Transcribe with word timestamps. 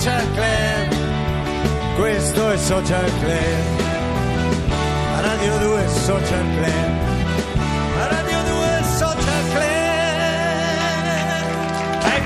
Social 0.00 0.32
Club, 0.32 1.96
questo 1.96 2.50
è 2.50 2.56
Social 2.56 3.04
Club. 3.20 3.80
Radio 5.20 5.58
2 5.58 5.88
Social 5.88 6.46
Club. 6.56 7.09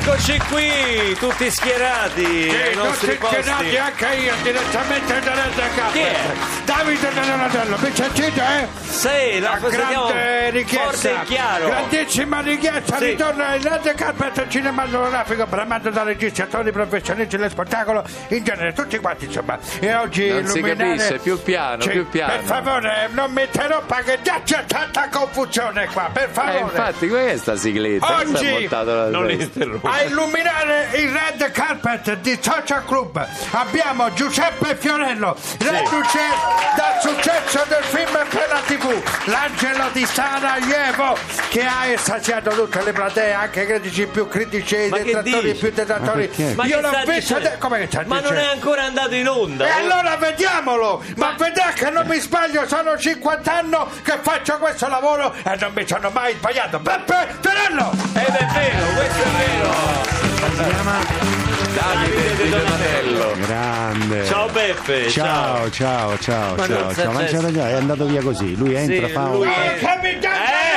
Eccoci 0.06 0.38
qui, 0.50 1.16
tutti 1.18 1.50
schierati 1.50 2.52
nostri 2.74 3.16
tutti 3.16 3.26
schierati 3.42 3.76
anche 3.78 4.06
io 4.16 4.34
direttamente 4.42 5.18
da 5.20 5.32
Red 5.32 5.92
Chi 5.92 5.98
è? 6.00 6.16
Davide 6.66 7.08
Donatello 7.14 7.76
mi 7.80 7.90
sentite 7.94 8.42
eh? 8.42 8.66
Sì, 8.86 9.40
la 9.40 9.58
La 9.60 9.68
grande 9.70 10.50
richiesta 10.50 11.08
forte 11.08 11.10
e 11.22 11.24
chiaro. 11.24 11.66
grandissima 11.68 12.40
richiesta 12.40 12.98
Sì. 12.98 13.04
ritorna 13.06 13.54
il 13.54 13.62
Red 13.62 13.94
Carpet 13.94 14.46
cinematografico 14.48 15.46
bramato 15.46 15.88
da 15.88 16.02
registi, 16.02 16.42
attori 16.42 16.70
professionisti 16.70 17.36
dello 17.38 17.48
spettacolo 17.48 18.04
in 18.28 18.44
genere 18.44 18.72
tutti 18.74 18.98
quanti 18.98 19.24
insomma 19.24 19.58
e 19.80 19.94
oggi 19.94 20.28
Non 20.28 20.46
si 20.46 20.60
capisce, 20.60 21.18
più 21.18 21.42
piano, 21.42 21.80
Sì, 21.82 21.88
più 21.88 22.08
piano. 22.10 22.32
per 22.32 22.42
favore 22.44 23.08
non 23.12 23.32
mi 23.32 23.42
interrompa 23.42 24.02
che 24.02 24.18
già 24.22 24.40
c'è 24.44 24.64
tanta 24.66 25.08
confusione 25.08 25.86
qua 25.90 26.10
per 26.12 26.28
Eh, 26.28 26.32
favore 26.32 26.58
infatti, 26.58 27.08
questa 27.08 27.56
sigletta 27.56 28.16
Oggi- 28.18 28.68
Non 29.10 29.26
testa. 29.26 29.92
A 29.94 30.02
illuminare 30.02 30.88
il 30.94 31.12
red 31.12 31.50
carpet 31.52 32.16
di 32.16 32.36
Social 32.40 32.84
Club 32.84 33.24
abbiamo 33.52 34.12
Giuseppe 34.14 34.74
Fiorello, 34.76 35.36
reduce 35.58 36.18
dal 36.76 37.00
successo 37.00 37.64
del 37.68 37.82
film 37.84 38.10
per 38.28 38.48
la 38.50 38.60
tv, 38.66 39.02
l'angelo 39.26 39.88
di 39.92 40.04
Sarajevo, 40.04 41.16
che 41.48 41.64
ha 41.64 41.86
estasiato 41.86 42.50
tutte 42.50 42.82
le 42.82 42.92
platee, 42.92 43.32
anche 43.32 43.62
i 43.62 43.66
critici 43.66 44.06
più 44.06 44.26
critici 44.28 44.74
e 44.74 44.86
i 44.86 44.88
Ma 44.88 44.96
che 44.96 45.04
detrattori 45.04 45.52
dici? 45.52 45.58
più 45.60 45.70
detrattori. 45.72 46.30
Ma 46.56 46.64
Io 46.64 46.76
che 46.76 46.82
l'ho 46.82 46.88
sta 46.88 46.98
visto, 46.98 47.12
dicendo? 47.34 47.48
de- 47.48 47.58
come 47.58 47.78
che 47.78 47.86
sta 47.86 48.02
Ma 48.06 48.14
non 48.20 48.22
dicendo? 48.30 48.40
è 48.40 48.52
ancora 48.52 48.82
andato 48.84 49.14
in 49.14 49.28
onda. 49.28 49.66
E 49.66 49.70
allora 49.70 50.16
vediamolo! 50.16 51.02
Ma, 51.16 51.26
Ma- 51.30 51.34
vedrà 51.38 51.70
che 51.72 51.90
non 51.90 52.06
mi 52.08 52.18
sbaglio, 52.18 52.66
sono 52.66 52.98
50 52.98 53.52
anni 53.52 53.76
che 54.02 54.18
faccio 54.20 54.58
questo 54.58 54.88
lavoro 54.88 55.32
e 55.34 55.56
non 55.60 55.72
mi 55.74 55.86
sono 55.86 56.10
mai 56.10 56.34
sbagliato. 56.34 56.78
Beppe 56.80 57.36
Fiorello! 57.40 57.92
Ed 58.14 58.34
è 58.34 58.44
vero, 58.52 58.86
questo 58.96 59.22
è 59.22 59.26
vero. 59.46 59.83
Davide 61.74 62.36
Di 62.36 62.48
Donatello. 62.48 63.32
Grande. 63.46 64.24
Ciao 64.26 64.48
Beppe. 64.48 65.08
Ciao, 65.10 65.70
ciao, 65.70 66.18
ciao, 66.18 66.54
Ma 66.54 66.66
ciao, 66.66 66.82
non 66.84 66.94
ciao. 66.94 67.12
Ma 67.12 67.18
c'è- 67.20 67.26
c'era 67.26 67.52
già, 67.52 67.68
è 67.68 67.72
andato 67.74 68.06
via 68.06 68.22
così. 68.22 68.56
Lui 68.56 68.74
entra, 68.74 69.08
fa 69.08 69.28
lui 69.28 69.40
un... 69.46 69.48
è- 69.48 69.74
Oh, 69.74 69.86
capitano 69.86 70.34
Eh, 70.34 70.74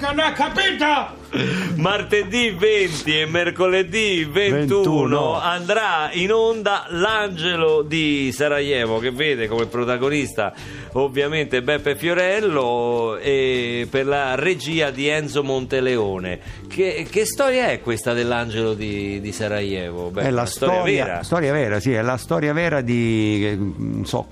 non 0.00 0.18
ha 0.20 0.32
capito? 0.32 1.16
Martedì 1.76 2.50
20 2.50 3.20
e 3.20 3.26
mercoledì 3.26 4.24
21, 4.24 4.82
21. 4.82 5.40
andrà 5.40 6.10
in 6.12 6.32
onda 6.32 6.86
l'angelo 6.88 7.82
di 7.82 8.30
Sarajevo 8.32 8.98
che 8.98 9.10
vede 9.10 9.46
come 9.48 9.66
protagonista 9.66 10.52
ovviamente 10.92 11.62
Beppe 11.62 11.96
Fiorello 11.96 13.18
e 13.20 13.86
per 13.90 14.06
la 14.06 14.34
regia 14.36 14.90
di 14.90 15.06
Enzo 15.08 15.42
Monteleone. 15.44 16.40
Che, 16.66 17.06
che 17.10 17.24
storia 17.26 17.68
è 17.68 17.80
questa 17.80 18.12
dell'angelo 18.14 18.74
di, 18.74 19.20
di 19.20 19.32
Sarajevo? 19.32 20.10
Beppe? 20.10 20.26
È 20.28 20.30
la 20.30 20.40
Una 20.40 20.46
storia, 20.50 21.04
vera? 21.04 21.22
storia 21.22 21.52
vera, 21.52 21.80
sì, 21.80 21.92
è 21.92 22.02
la 22.02 22.16
storia 22.16 22.52
vera 22.52 22.80
di, 22.80 23.54
non 23.56 24.04
so 24.06 24.26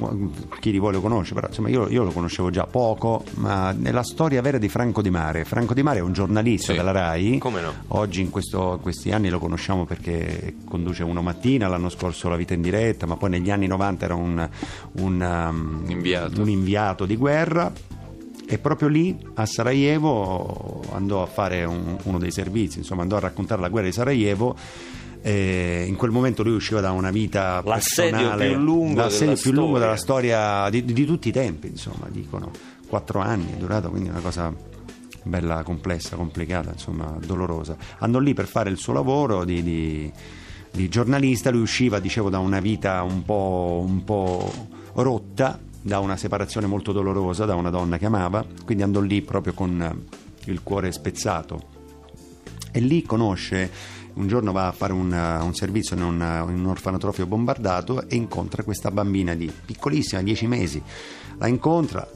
chi 0.60 0.70
di 0.70 0.78
voi 0.78 0.92
lo 0.92 1.00
conosce, 1.00 1.34
però 1.34 1.46
insomma 1.48 1.68
io, 1.68 1.88
io 1.88 2.02
lo 2.02 2.10
conoscevo 2.10 2.50
già 2.50 2.66
poco, 2.66 3.22
ma 3.34 3.74
è 3.82 3.90
la 3.92 4.02
storia 4.02 4.40
vera 4.40 4.58
di 4.58 4.68
Franco 4.68 5.02
Di 5.02 5.10
Mare. 5.10 5.44
Franco 5.44 5.74
Di 5.74 5.82
Mare 5.82 5.98
è 5.98 6.02
un 6.02 6.12
giornalista 6.12 6.72
Sì. 6.72 6.78
della 6.78 6.85
RAI, 6.92 7.38
Come 7.38 7.60
no? 7.60 7.72
oggi 7.88 8.20
in 8.20 8.30
questo- 8.30 8.78
questi 8.82 9.10
anni 9.12 9.28
lo 9.28 9.38
conosciamo 9.38 9.84
perché 9.84 10.54
conduce 10.64 11.02
Uno 11.02 11.22
Mattina, 11.22 11.68
l'anno 11.68 11.88
scorso 11.88 12.28
La 12.28 12.36
Vita 12.36 12.54
in 12.54 12.62
Diretta, 12.62 13.06
ma 13.06 13.16
poi 13.16 13.30
negli 13.30 13.50
anni 13.50 13.66
90 13.66 14.04
era 14.04 14.14
un, 14.14 14.48
un, 14.92 15.20
um, 15.20 15.84
Inviato. 15.90 16.40
un 16.40 16.48
inviato 16.48 17.04
di 17.06 17.16
guerra. 17.16 17.72
E 18.48 18.58
proprio 18.58 18.86
lì 18.86 19.18
a 19.34 19.44
Sarajevo 19.44 20.84
andò 20.92 21.22
a 21.22 21.26
fare 21.26 21.64
un- 21.64 21.96
uno 22.04 22.18
dei 22.18 22.30
servizi, 22.30 22.78
insomma 22.78 23.02
andò 23.02 23.16
a 23.16 23.20
raccontare 23.20 23.60
la 23.60 23.68
guerra 23.68 23.86
di 23.88 23.92
Sarajevo. 23.92 24.56
E 25.22 25.84
in 25.88 25.96
quel 25.96 26.12
momento 26.12 26.44
lui 26.44 26.54
usciva 26.54 26.80
da 26.80 26.92
una 26.92 27.10
vita 27.10 27.60
L'assedio 27.64 28.10
personale, 28.12 28.46
più 28.48 28.58
lungo 28.58 29.00
l'assedio 29.00 29.26
della 29.26 29.40
più 29.40 29.50
lungo 29.52 29.66
storia. 29.70 29.84
della 29.86 29.96
storia 29.96 30.70
di, 30.70 30.84
di 30.84 31.04
tutti 31.04 31.28
i 31.28 31.32
tempi, 31.32 31.66
insomma, 31.68 32.06
dicono. 32.08 32.50
Quattro 32.86 33.18
anni 33.18 33.52
è 33.52 33.56
durato, 33.56 33.90
quindi 33.90 34.08
una 34.10 34.20
cosa 34.20 34.54
bella 35.26 35.62
complessa, 35.62 36.16
complicata, 36.16 36.72
insomma, 36.72 37.16
dolorosa. 37.24 37.76
Andò 37.98 38.18
lì 38.18 38.34
per 38.34 38.46
fare 38.46 38.70
il 38.70 38.78
suo 38.78 38.92
lavoro 38.92 39.44
di, 39.44 39.62
di- 39.62 40.12
di 40.70 40.88
giornalista, 40.88 41.50
lui 41.50 41.62
usciva, 41.62 41.98
dicevo, 41.98 42.30
da 42.30 42.38
una 42.38 42.60
vita 42.60 43.02
un 43.02 43.24
po', 43.24 43.82
un 43.86 44.04
po' 44.04 44.52
rotta, 44.94 45.58
da 45.80 46.00
una 46.00 46.16
separazione 46.16 46.66
molto 46.66 46.92
dolorosa 46.92 47.44
da 47.44 47.54
una 47.54 47.70
donna 47.70 47.96
che 47.96 48.06
amava, 48.06 48.44
quindi 48.64 48.82
andò 48.82 49.00
lì 49.00 49.22
proprio 49.22 49.54
con 49.54 50.04
il 50.44 50.62
cuore 50.62 50.90
spezzato 50.90 51.74
e 52.72 52.80
lì 52.80 53.02
conosce 53.02 53.70
un 54.14 54.26
giorno 54.26 54.52
va 54.52 54.66
a 54.66 54.72
fare 54.72 54.92
un, 54.92 55.12
un 55.12 55.54
servizio 55.54 55.94
in 55.94 56.02
un, 56.02 56.46
in 56.48 56.58
un 56.58 56.66
orfanotrofio 56.66 57.26
bombardato 57.26 58.08
e 58.08 58.16
incontra 58.16 58.62
questa 58.62 58.90
bambina 58.90 59.34
di 59.34 59.50
piccolissima, 59.64 60.22
10 60.22 60.46
mesi. 60.46 60.82
La 61.38 61.48
incontra, 61.48 62.08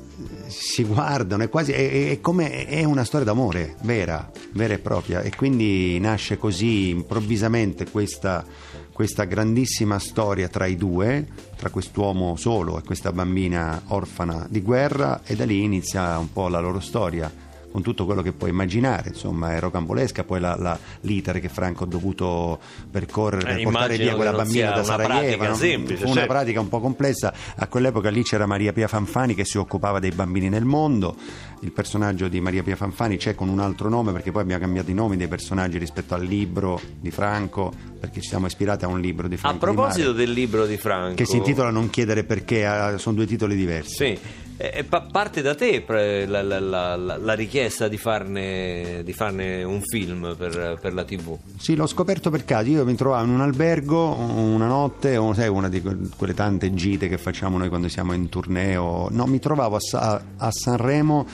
si 0.46 0.84
guardano, 0.84 1.42
è 1.42 1.48
quasi 1.48 1.72
è, 1.72 2.10
è 2.10 2.20
come 2.20 2.66
è 2.66 2.84
una 2.84 3.04
storia 3.04 3.26
d'amore 3.26 3.76
vera, 3.82 4.30
vera 4.52 4.74
e 4.74 4.78
propria. 4.78 5.22
E 5.22 5.34
quindi 5.34 5.98
nasce 6.00 6.38
così 6.38 6.88
improvvisamente 6.88 7.90
questa, 7.90 8.44
questa 8.92 9.24
grandissima 9.24 9.98
storia 9.98 10.48
tra 10.48 10.66
i 10.66 10.76
due, 10.76 11.26
tra 11.56 11.70
quest'uomo 11.70 12.36
solo 12.36 12.78
e 12.78 12.82
questa 12.82 13.12
bambina 13.12 13.82
orfana 13.88 14.46
di 14.48 14.62
guerra, 14.62 15.22
e 15.24 15.36
da 15.36 15.44
lì 15.44 15.62
inizia 15.62 16.18
un 16.18 16.32
po' 16.32 16.48
la 16.48 16.60
loro 16.60 16.80
storia 16.80 17.39
con 17.70 17.82
tutto 17.82 18.04
quello 18.04 18.22
che 18.22 18.32
puoi 18.32 18.50
immaginare, 18.50 19.10
insomma 19.10 19.54
è 19.54 19.60
rocambolesca, 19.60 20.24
poi 20.24 20.40
la, 20.40 20.56
la- 20.56 20.78
l'iter 21.02 21.38
che 21.40 21.48
Franco 21.48 21.84
ha 21.84 21.86
dovuto 21.86 22.58
percorrere 22.90 23.44
per 23.44 23.58
Eh, 23.58 23.62
portare 23.62 23.96
via 23.96 24.14
quella 24.14 24.32
bambina 24.32 24.68
da 24.70 24.74
una 24.76 24.84
Sarajevo, 24.84 25.18
pratica 25.20 25.48
no? 25.48 25.54
semplice, 25.54 25.96
fu 26.00 26.04
una 26.10 26.14
certo. 26.14 26.32
pratica 26.32 26.60
un 26.60 26.68
po' 26.68 26.80
complessa, 26.80 27.32
a 27.56 27.66
quell'epoca 27.68 28.10
lì 28.10 28.22
c'era 28.22 28.46
Maria 28.46 28.72
Pia 28.72 28.88
Fanfani 28.88 29.34
che 29.34 29.44
si 29.44 29.58
occupava 29.58 29.98
dei 30.00 30.10
bambini 30.10 30.48
nel 30.48 30.64
mondo, 30.64 31.14
il 31.60 31.72
personaggio 31.72 32.28
di 32.28 32.40
Maria 32.40 32.62
Pia 32.62 32.76
Fanfani 32.76 33.16
c'è 33.16 33.34
con 33.34 33.48
un 33.48 33.60
altro 33.60 33.88
nome 33.88 34.12
perché 34.12 34.30
poi 34.32 34.42
abbiamo 34.42 34.62
cambiato 34.62 34.90
i 34.90 34.94
nomi 34.94 35.16
dei 35.16 35.28
personaggi 35.28 35.78
rispetto 35.78 36.14
al 36.14 36.24
libro 36.24 36.80
di 36.98 37.10
Franco, 37.10 37.72
perché 38.00 38.20
ci 38.20 38.28
siamo 38.28 38.46
ispirati 38.46 38.84
a 38.84 38.88
un 38.88 38.98
libro 39.00 39.28
di 39.28 39.34
A 39.34 39.38
Franco 39.38 39.58
Di 39.58 39.64
proposito 39.74 40.10
Mare, 40.10 40.24
del 40.24 40.32
libro 40.32 40.66
di 40.66 40.76
Franco, 40.76 41.14
che 41.14 41.24
si 41.26 41.36
intitola 41.36 41.70
Non 41.70 41.88
chiedere 41.90 42.24
perché, 42.24 42.66
ah, 42.66 42.98
sono 42.98 43.14
due 43.16 43.26
titoli 43.26 43.54
diversi. 43.54 43.94
Sì, 43.94 44.18
eh, 44.62 44.72
eh, 44.80 44.84
pa- 44.84 45.00
parte 45.10 45.40
da 45.40 45.54
te 45.54 45.80
pre- 45.80 46.26
la, 46.26 46.42
la- 46.42 46.60
la- 46.60 46.96
la- 46.96 47.32
richiesta 47.34 47.88
di 47.88 47.96
farne, 47.96 49.00
di 49.02 49.12
farne 49.14 49.62
un 49.62 49.80
film 49.80 50.34
per, 50.36 50.78
per 50.80 50.92
la 50.92 51.04
TV. 51.04 51.34
Sì, 51.56 51.74
l'ho 51.74 51.86
scoperto 51.86 52.28
per 52.30 52.44
caso. 52.44 52.68
Io 52.68 52.84
mi 52.84 52.94
trovavo 52.94 53.24
in 53.24 53.30
un 53.30 53.40
albergo 53.40 54.14
una 54.14 54.66
notte, 54.66 55.16
o 55.16 55.32
sai, 55.32 55.48
una 55.48 55.68
di 55.70 55.80
que- 55.80 55.96
quelle 56.16 56.34
tante 56.34 56.74
gite 56.74 57.08
che 57.08 57.16
facciamo 57.16 57.56
noi 57.56 57.68
quando 57.70 57.88
siamo 57.88 58.12
in 58.12 58.28
tournée. 58.28 58.76
o- 58.76 59.08
No, 59.10 59.24
mi 59.26 59.38
trovavo 59.38 59.76
a, 59.76 59.80
Sa- 59.80 60.22
a 60.36 60.50
Sanremo 60.50 61.26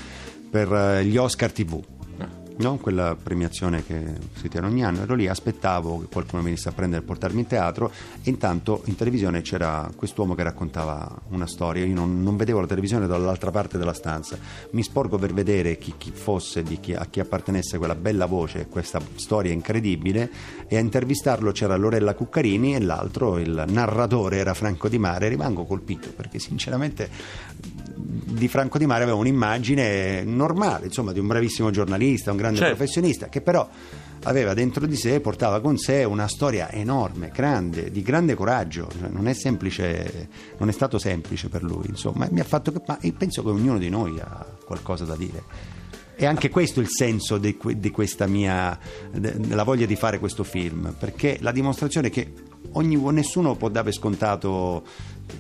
per 0.49 0.73
eh, 0.73 1.05
gli 1.05 1.17
Oscar 1.17 1.51
TV. 1.51 1.83
No? 2.59 2.77
Quella 2.77 3.17
premiazione 3.21 3.85
che 3.85 4.15
si 4.35 4.49
tiene 4.49 4.67
ogni 4.67 4.85
anno, 4.85 5.03
ero 5.03 5.15
lì, 5.15 5.29
aspettavo 5.29 6.01
che 6.01 6.07
qualcuno 6.07 6.43
venisse 6.43 6.69
a 6.69 6.73
prendere 6.73 7.03
e 7.03 7.05
portarmi 7.07 7.41
in 7.41 7.47
teatro. 7.47 7.91
E 8.23 8.31
intanto 8.31 8.83
in 8.87 8.97
televisione 8.97 9.43
c'era 9.43 9.91
quest'uomo 9.95 10.35
che 10.35 10.43
raccontava 10.43 11.21
una 11.29 11.47
storia, 11.47 11.85
io 11.85 11.95
non, 11.95 12.23
non 12.23 12.37
vedevo 12.37 12.61
la 12.61 12.67
televisione 12.67 13.07
dall'altra 13.07 13.51
parte 13.51 13.77
della 13.79 13.93
stanza, 13.93 14.39
mi 14.71 14.83
sporgo 14.83 15.19
per 15.19 15.35
vedere 15.35 15.77
chi, 15.77 15.95
chi 15.99 16.11
fosse, 16.13 16.63
chi, 16.63 16.95
a 16.95 17.07
chi 17.07 17.21
appartenesse 17.21 17.79
quella 17.79 17.95
bella 17.95 18.27
voce 18.27 18.67
questa 18.69 19.01
storia 19.17 19.53
incredibile. 19.53 20.31
E 20.67 20.77
a 20.77 20.81
intervistarlo 20.81 21.53
c'era 21.53 21.77
Lorella 21.77 22.15
Cuccarini 22.15 22.75
e 22.75 22.81
l'altro, 22.81 23.39
il 23.39 23.65
narratore 23.69 24.39
era 24.39 24.55
Franco 24.55 24.89
Di 24.89 24.99
Mare, 24.99 25.29
rimango 25.29 25.65
colpito 25.65 26.11
perché 26.11 26.39
sinceramente 26.39 27.09
di 28.09 28.47
Franco 28.47 28.79
Di 28.79 28.87
Mare 28.87 29.03
aveva 29.03 29.19
un'immagine 29.19 30.23
normale, 30.23 30.87
insomma, 30.87 31.13
di 31.13 31.19
un 31.19 31.27
bravissimo 31.27 31.71
giornalista, 31.71 32.31
un 32.31 32.37
grande 32.37 32.59
Certo. 32.59 32.77
professionista, 32.77 33.29
che 33.29 33.41
però 33.41 33.69
aveva 34.23 34.55
dentro 34.55 34.87
di 34.87 34.97
sé, 34.97 35.21
portava 35.21 35.61
con 35.61 35.77
sé 35.77 36.05
una 36.05 36.29
storia 36.29 36.71
enorme, 36.71 37.31
grande, 37.35 37.91
di 37.91 38.03
grande 38.03 38.35
coraggio. 38.35 38.89
Cioè, 38.99 39.09
non 39.09 39.27
è 39.27 39.35
semplice, 39.35 40.29
non 40.59 40.69
è 40.69 40.73
stato 40.73 40.99
semplice 40.99 41.49
per 41.49 41.63
lui, 41.63 41.87
insomma, 41.89 42.29
mi 42.31 42.41
ha 42.41 42.45
fatto 42.45 42.73
ma 42.87 42.99
penso 43.17 43.43
che 43.43 43.49
ognuno 43.49 43.79
di 43.79 43.89
noi 43.89 44.19
ha 44.21 44.47
qualcosa 44.65 45.05
da 45.05 45.17
dire. 45.17 45.43
E 46.19 46.25
anche 46.25 46.49
questo 46.49 46.81
è 46.81 46.83
il 46.83 46.89
senso 46.89 47.37
di, 47.37 47.59
di 47.75 47.91
questa 47.91 48.27
mia 48.27 48.79
de- 49.13 49.39
della 49.39 49.65
voglia 49.65 49.85
di 49.85 49.97
fare 49.97 50.19
questo 50.19 50.45
film, 50.45 50.95
perché 50.99 51.37
la 51.41 51.53
dimostrazione 51.53 52.09
che 52.09 52.33
ogni, 52.73 52.97
nessuno 53.13 53.55
può 53.55 53.69
dare 53.69 53.85
per 53.87 53.95
scontato 53.95 54.85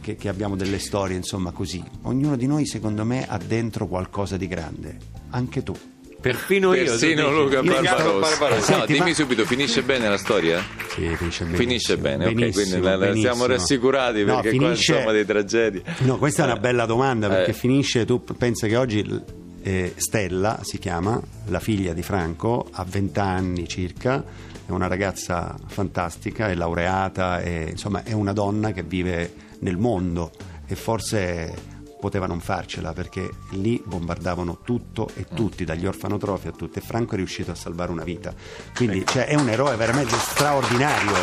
che, 0.00 0.16
che 0.16 0.28
abbiamo 0.28 0.56
delle 0.56 0.78
storie, 0.78 1.16
insomma, 1.16 1.50
così. 1.52 1.82
Ognuno 2.02 2.36
di 2.36 2.46
noi, 2.46 2.66
secondo 2.66 3.04
me, 3.04 3.26
ha 3.28 3.38
dentro 3.38 3.86
qualcosa 3.86 4.36
di 4.36 4.46
grande, 4.48 4.96
anche 5.30 5.62
tu. 5.62 5.74
Perfino 6.18 6.74
io. 6.74 6.84
Persino. 6.84 7.30
Luca 7.30 7.62
Barbarossa. 7.62 8.78
No, 8.78 8.86
dimmi 8.86 8.98
ma- 9.00 9.14
subito, 9.14 9.44
finisce 9.44 9.82
bene 9.82 10.08
la 10.08 10.16
storia? 10.16 10.60
Sì, 10.88 11.14
finisce 11.14 11.44
bene. 11.44 11.56
Finisce 11.56 11.98
bene, 11.98 12.24
ok, 12.26 12.32
Benissimo, 12.32 12.64
quindi 12.64 12.80
la- 12.80 12.96
la- 12.96 13.14
siamo 13.14 13.46
rassicurati 13.46 14.24
No, 14.24 14.40
perché 14.40 14.56
qua 14.56 14.66
finisce- 14.68 14.92
insomma 14.94 15.12
dei 15.12 15.24
tragedie. 15.26 15.82
No, 15.98 16.16
questa 16.18 16.42
è 16.42 16.46
una 16.46 16.56
bella 16.56 16.84
domanda 16.86 17.28
perché 17.28 17.50
Eh. 17.50 17.54
finisce, 17.54 18.04
tu 18.06 18.24
pensa 18.24 18.66
che 18.66 18.76
oggi 18.76 19.22
eh, 19.62 19.92
Stella 19.96 20.60
si 20.62 20.78
chiama, 20.78 21.20
la 21.46 21.60
figlia 21.60 21.92
di 21.92 22.02
Franco, 22.02 22.66
ha 22.72 22.84
20 22.88 23.18
anni 23.20 23.68
circa, 23.68 24.24
è 24.66 24.70
una 24.72 24.88
ragazza 24.88 25.54
fantastica, 25.66 26.48
è 26.48 26.54
laureata, 26.54 27.40
è, 27.40 27.68
insomma 27.70 28.02
è 28.02 28.12
una 28.12 28.32
donna 28.32 28.72
che 28.72 28.82
vive 28.82 29.32
nel 29.60 29.76
mondo 29.76 30.32
e 30.66 30.74
forse 30.74 31.74
poteva 32.00 32.26
non 32.26 32.40
farcela 32.40 32.92
perché 32.92 33.30
lì 33.52 33.82
bombardavano 33.84 34.58
tutto 34.62 35.08
e 35.14 35.24
tutti, 35.32 35.64
dagli 35.64 35.86
orfanotrofi 35.86 36.48
a 36.48 36.52
tutti 36.52 36.78
e 36.78 36.82
Franco 36.82 37.14
è 37.14 37.16
riuscito 37.16 37.52
a 37.52 37.54
salvare 37.54 37.92
una 37.92 38.04
vita. 38.04 38.34
Quindi 38.74 39.04
cioè, 39.06 39.26
è 39.26 39.34
un 39.34 39.48
eroe 39.48 39.76
veramente 39.76 40.16
straordinario, 40.16 41.14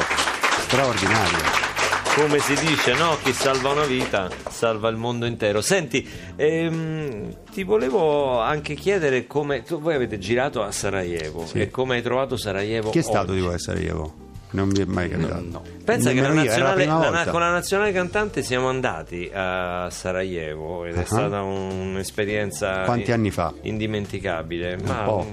straordinario. 0.66 1.73
Come 2.16 2.38
si 2.40 2.54
dice, 2.66 2.94
no? 2.94 3.18
Chi 3.24 3.34
salva 3.34 3.72
una 3.72 3.86
vita 3.86 4.30
salva 4.50 4.88
il 4.90 4.98
mondo 4.98 5.26
intero. 5.26 5.62
Senti, 5.62 6.08
ehm, 6.36 7.36
ti 7.52 7.64
volevo 7.64 8.40
anche 8.40 8.76
chiedere 8.76 9.26
come. 9.26 9.64
Tu, 9.64 9.80
voi 9.82 9.96
avete 9.96 10.20
girato 10.20 10.62
a 10.62 10.72
Sarajevo 10.72 11.46
Sì. 11.48 11.60
e 11.62 11.70
come 11.72 11.96
hai 11.96 12.02
trovato 12.04 12.38
Sarajevo? 12.38 12.92
Chi 12.92 13.00
è 13.00 13.02
stato 13.02 13.32
oggi? 13.32 13.40
di 13.40 13.46
voi 13.46 13.56
a 13.56 13.58
Sarajevo? 13.58 14.14
Non 14.52 14.68
mi 14.68 14.78
è 14.80 14.86
mai 14.86 15.10
capitato. 15.10 15.64
Pensa 15.84 16.12
che 16.12 16.22
la 16.22 16.28
la 16.28 16.34
nazionale- 16.36 16.86
la- 16.86 16.94
volta. 16.98 17.32
con 17.32 17.40
la 17.40 17.50
nazionale 17.50 17.92
cantante 17.92 18.44
siamo 18.44 18.70
andati 18.70 19.32
a 19.34 19.90
Sarajevo 19.90 20.86
ed 20.86 20.96
è 20.96 21.00
Ah. 21.02 21.06
stata 21.06 21.42
un'esperienza 21.42 22.82
Quanti 22.84 23.12
anni 23.12 23.32
fa? 23.32 23.52
indimenticabile. 23.64 24.78
Ma 24.86 24.94
po'. 25.02 25.28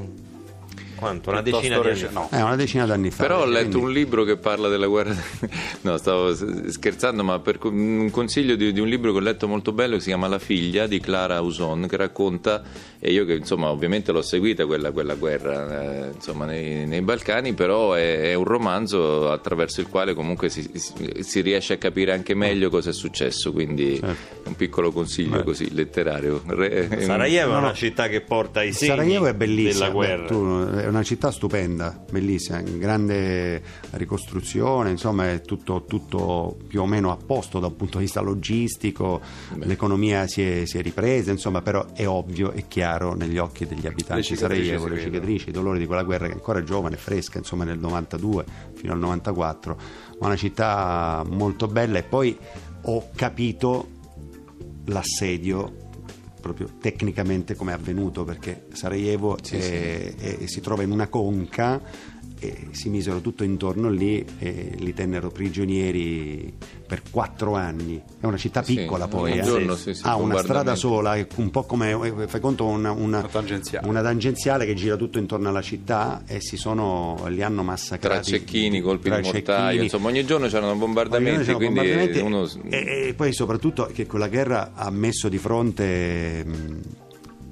Quanto? 1.00 1.30
Una 1.30 1.42
decina 1.42 1.80
di 1.80 1.88
anni 1.88 1.98
fa. 1.98 2.10
no. 2.12 2.28
Eh, 2.30 2.42
una 2.42 2.54
decina 2.56 2.86
d'anni 2.86 3.10
fa. 3.10 3.22
Però 3.24 3.40
ho 3.40 3.44
letto 3.46 3.70
quindi- 3.70 3.86
un 3.86 3.92
libro 3.92 4.22
che 4.24 4.36
parla 4.36 4.68
della 4.68 4.86
guerra. 4.86 5.16
No, 5.82 5.96
stavo 5.96 6.34
scherzando, 6.34 7.24
ma 7.24 7.38
per 7.40 7.58
un 7.62 8.10
consiglio 8.12 8.54
di, 8.54 8.70
di 8.70 8.80
un 8.80 8.86
libro 8.88 9.12
che 9.12 9.16
ho 9.18 9.22
letto 9.22 9.48
molto 9.48 9.72
bello 9.72 9.94
che 9.96 10.02
si 10.02 10.08
chiama 10.08 10.28
La 10.28 10.38
figlia 10.38 10.86
di 10.86 11.00
Clara 11.00 11.40
Uson, 11.40 11.86
che 11.88 11.96
racconta, 11.96 12.62
e 12.98 13.10
io 13.12 13.24
che 13.24 13.32
insomma 13.32 13.70
ovviamente 13.70 14.12
l'ho 14.12 14.20
seguita 14.20 14.66
quella, 14.66 14.90
quella 14.90 15.14
guerra 15.14 16.04
eh, 16.08 16.10
insomma, 16.14 16.44
nei, 16.44 16.86
nei 16.86 17.00
Balcani, 17.00 17.54
però 17.54 17.94
è, 17.94 18.20
è 18.30 18.34
un 18.34 18.44
romanzo 18.44 19.30
attraverso 19.30 19.80
il 19.80 19.88
quale 19.88 20.12
comunque 20.12 20.50
si, 20.50 20.70
si- 20.74 21.40
riesce 21.40 21.72
a 21.72 21.76
capire 21.78 22.12
anche 22.12 22.34
meglio 22.34 22.68
cosa 22.68 22.90
è 22.90 22.92
successo, 22.92 23.50
quindi 23.52 23.98
Certo. 23.98 24.48
un 24.50 24.56
piccolo 24.56 24.92
consiglio 24.92 25.42
così 25.42 25.72
letterario. 25.72 26.42
Re- 26.46 27.00
Sarajevo 27.00 27.52
No, 27.52 27.56
è 27.56 27.60
no. 27.60 27.66
una 27.68 27.74
città 27.74 28.08
che 28.08 28.20
porta 28.20 28.62
i 28.62 28.74
segni 28.74 28.90
Sarajevo 28.96 29.26
è 29.28 29.34
bellissima, 29.34 29.86
della 29.86 29.90
guerra. 29.90 30.22
beh, 30.22 30.28
tu- 30.28 30.68
è 30.76 30.86
una 30.90 31.02
città 31.02 31.30
stupenda, 31.30 32.04
bellissima, 32.10 32.60
grande 32.60 33.62
ricostruzione, 33.92 34.90
insomma 34.90 35.30
è 35.30 35.40
tutto, 35.40 35.84
tutto 35.86 36.56
più 36.66 36.82
o 36.82 36.86
meno 36.86 37.10
a 37.10 37.16
posto 37.16 37.58
da 37.58 37.66
un 37.66 37.76
punto 37.76 37.98
di 37.98 38.04
vista 38.04 38.20
logistico, 38.20 39.20
l'economia 39.54 40.26
si 40.26 40.42
è, 40.42 40.64
si 40.66 40.78
è 40.78 40.82
ripresa, 40.82 41.30
insomma 41.30 41.62
però 41.62 41.86
è 41.92 42.06
ovvio 42.06 42.52
e 42.52 42.66
chiaro 42.68 43.14
negli 43.14 43.38
occhi 43.38 43.66
degli 43.66 43.86
abitanti 43.86 44.36
Sarajevo, 44.36 44.86
le 44.86 45.00
cicatrici, 45.00 45.48
i 45.48 45.52
dolori 45.52 45.78
di 45.78 45.86
quella 45.86 46.02
guerra 46.02 46.26
che 46.26 46.32
è 46.32 46.34
ancora 46.34 46.62
giovane, 46.62 46.96
fresca, 46.96 47.38
insomma 47.38 47.64
nel 47.64 47.78
92 47.78 48.44
fino 48.74 48.92
al 48.92 48.98
94, 48.98 49.76
ma 50.20 50.26
una 50.26 50.36
città 50.36 51.24
molto 51.28 51.66
bella. 51.66 51.98
E 51.98 52.02
poi 52.02 52.36
ho 52.82 53.10
capito 53.14 53.88
l'assedio 54.86 55.79
proprio 56.40 56.68
tecnicamente 56.80 57.54
come 57.54 57.72
è 57.72 57.74
avvenuto 57.74 58.24
perché 58.24 58.66
Sarajevo 58.72 59.36
è- 59.56 60.14
è- 60.16 60.46
si 60.46 60.60
trova 60.60 60.82
in 60.82 60.90
una 60.90 61.08
conca 61.08 61.80
e 62.40 62.68
si 62.70 62.88
misero 62.88 63.20
tutto 63.20 63.44
intorno 63.44 63.90
lì 63.90 64.24
e 64.38 64.72
li 64.78 64.92
tennero 64.94 65.30
prigionieri 65.30 66.52
per 66.86 67.02
quattro 67.10 67.54
anni 67.54 68.02
è 68.18 68.26
una 68.26 68.36
città 68.38 68.62
Sì, 68.62 68.74
piccola 68.74 69.04
un 69.04 69.10
poi 69.10 69.38
eh. 69.38 69.42
giorno, 69.42 69.76
sì, 69.76 69.94
sì, 69.94 70.02
ha 70.04 70.16
una 70.16 70.38
strada 70.38 70.74
sola 70.74 71.14
è 71.16 71.26
un 71.36 71.50
po' 71.50 71.62
come 71.64 71.90
eh, 71.92 72.26
fai 72.26 72.40
conto 72.40 72.64
una, 72.66 72.90
una, 72.90 73.18
Una 73.18 73.28
tangenziale. 73.28 73.86
una 73.86 74.02
tangenziale 74.02 74.66
che 74.66 74.74
gira 74.74 74.96
tutto 74.96 75.18
intorno 75.18 75.48
alla 75.50 75.62
città 75.62 76.22
e 76.26 76.40
si 76.40 76.56
sono 76.56 77.24
li 77.28 77.42
hanno 77.42 77.62
massacrati 77.62 78.30
tra 78.30 78.38
cecchini, 78.38 78.80
colpi 78.80 79.08
tra 79.08 79.18
di 79.20 79.22
mortaio, 79.24 79.64
cecchini. 79.66 79.84
insomma 79.84 80.08
ogni 80.08 80.24
giorno 80.24 80.46
c'erano 80.48 80.74
bombardamenti, 80.74 81.40
C'erano 81.44 81.56
quindi 81.58 81.74
bombardamenti 81.78 82.18
uno... 82.20 82.48
e, 82.70 83.08
e 83.08 83.14
poi 83.14 83.32
soprattutto 83.32 83.88
che 83.92 84.06
quella 84.06 84.28
guerra 84.28 84.72
ha 84.74 84.90
messo 84.90 85.28
di 85.28 85.38
fronte 85.38 86.44
mh, 86.44 86.80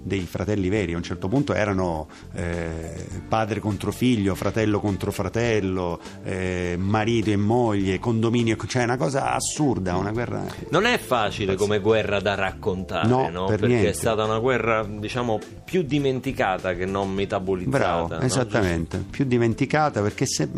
dei 0.09 0.23
fratelli 0.23 0.69
veri, 0.69 0.95
a 0.95 0.97
un 0.97 1.05
certo 1.05 1.29
punto 1.29 1.55
erano 1.55 2.09
eh, 2.35 3.07
padre 3.29 3.61
contro 3.61 3.93
figlio, 3.93 4.35
fratello 4.35 4.81
contro 4.81 5.13
fratello, 5.13 6.01
eh, 6.25 6.75
marito 6.77 7.31
e 7.31 7.37
moglie, 7.37 8.01
condominio, 8.01 8.57
cioè 8.67 8.83
una 8.83 8.97
cosa 8.97 9.33
assurda, 9.33 9.95
una 9.95 10.11
guerra... 10.11 10.45
Non 10.71 10.85
è 10.87 10.99
facile 10.99 11.55
come 11.55 11.79
guerra 11.79 12.19
da 12.21 12.35
raccontare, 12.35 13.07
No, 13.07 13.29
no? 13.29 13.45
per 13.45 13.61
Perché 13.61 13.75
niente. 13.75 13.91
è 13.91 13.93
stata 13.93 14.25
una 14.25 14.39
guerra, 14.39 14.85
diciamo, 14.85 15.39
più 15.65 15.83
dimenticata 15.83 16.75
che 16.75 16.87
non 16.87 17.13
metabolizzata. 17.13 17.79
Bravo, 17.79 18.09
no? 18.09 18.21
esattamente, 18.21 19.05
più 19.09 19.25
dimenticata 19.25 20.03
perché 20.03 20.27
se... 20.27 20.49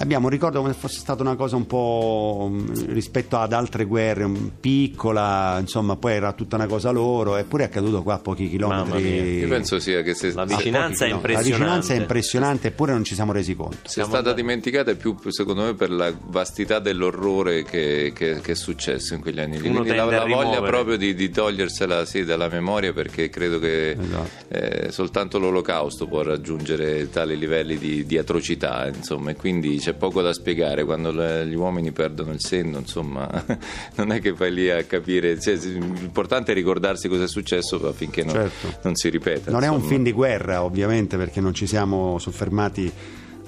Abbiamo 0.00 0.26
un 0.26 0.30
ricordo 0.30 0.60
come 0.60 0.72
se 0.72 0.78
fosse 0.78 0.98
stata 1.00 1.22
una 1.22 1.34
cosa 1.34 1.56
un 1.56 1.66
po' 1.66 2.48
mh, 2.52 2.92
rispetto 2.92 3.36
ad 3.36 3.52
altre 3.52 3.84
guerre, 3.84 4.24
un- 4.24 4.50
piccola, 4.60 5.56
insomma, 5.60 5.96
poi 5.96 6.12
era 6.12 6.32
tutta 6.32 6.56
una 6.56 6.66
cosa 6.66 6.90
loro, 6.90 7.36
eppure 7.36 7.64
è 7.64 7.66
accaduto 7.66 8.02
qua 8.02 8.14
a 8.14 8.18
pochi 8.18 8.48
chilometri. 8.48 9.38
Io 9.40 9.48
penso 9.48 9.78
sia 9.80 10.02
che 10.02 10.14
se, 10.14 10.32
La 10.32 10.44
vicinanza 10.44 11.04
è 11.04 11.08
No, 11.08 11.16
impressionante. 11.16 11.32
La 11.50 11.56
vicinanza 11.58 11.94
è 11.94 11.96
impressionante, 11.96 12.68
eppure 12.68 12.92
non 12.92 13.02
ci 13.04 13.14
siamo 13.14 13.32
resi 13.32 13.54
conto. 13.56 13.76
se 13.88 14.02
è 14.02 14.04
stata 14.04 14.32
dimenticata 14.32 14.90
è 14.92 14.96
più 14.96 15.16
secondo 15.28 15.62
me 15.64 15.74
per 15.74 15.90
la 15.90 16.12
vastità 16.26 16.78
dell'orrore 16.78 17.64
che, 17.64 18.12
che- 18.14 18.40
che 18.40 18.52
è 18.52 18.54
successo 18.54 19.14
in 19.14 19.20
quegli 19.20 19.40
anni 19.40 19.60
lì. 19.60 19.68
Quindi 19.68 19.94
la, 19.94 20.04
la 20.04 20.24
voglia 20.26 20.62
proprio 20.62 20.96
di, 20.96 21.14
di 21.14 21.28
togliersela 21.30 22.04
sì, 22.04 22.24
dalla 22.24 22.48
memoria 22.48 22.92
perché 22.92 23.28
credo 23.28 23.58
che 23.58 23.90
Esatto. 23.90 24.28
eh, 24.48 24.92
soltanto 24.92 25.38
l'olocausto 25.40 26.06
può 26.06 26.22
raggiungere 26.22 27.10
tali 27.10 27.36
livelli 27.36 27.76
di, 27.78 28.04
di 28.06 28.16
atrocità 28.16 28.86
insomma 28.88 29.30
e 29.30 29.34
quindi 29.36 29.80
c'è 29.88 29.94
poco 29.94 30.20
da 30.20 30.34
spiegare 30.34 30.84
quando 30.84 31.10
le- 31.10 31.46
gli 31.46 31.54
uomini 31.54 31.92
perdono 31.92 32.32
il 32.32 32.40
senno 32.40 32.78
insomma 32.78 33.26
non 33.96 34.12
è 34.12 34.20
che 34.20 34.32
vai 34.32 34.52
lì 34.52 34.68
a 34.70 34.82
capire 34.84 35.40
cioè, 35.40 35.54
l'importante 35.54 36.52
è 36.52 36.54
ricordarsi 36.54 37.08
cosa 37.08 37.24
è 37.24 37.28
successo 37.28 37.76
affinché 37.88 38.22
non, 38.22 38.34
Certo. 38.34 38.78
non 38.82 38.94
si 38.96 39.08
ripeta 39.08 39.50
Non 39.50 39.62
è 39.64 39.68
un 39.68 39.74
insomma. 39.76 39.90
film 39.92 40.02
di 40.04 40.12
guerra, 40.12 40.62
ovviamente, 40.62 41.16
perché 41.16 41.40
non 41.40 41.54
ci 41.54 41.66
siamo 41.66 42.18
soffermati 42.18 42.92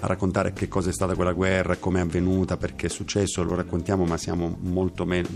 a 0.01 0.07
raccontare 0.07 0.53
che 0.53 0.67
cosa 0.69 0.91
è 0.91 0.93
stata 0.93 1.15
quella 1.15 1.33
guerra, 1.33 1.77
come 1.77 1.99
è 2.01 2.03
avvenuta, 2.03 2.57
perché 2.57 2.87
è 2.87 2.89
successo, 2.91 3.43
lo 3.43 3.55
raccontiamo, 3.55 4.05
ma 4.05 4.17
siamo 4.17 4.57
molto 4.61 5.05
meno. 5.05 5.29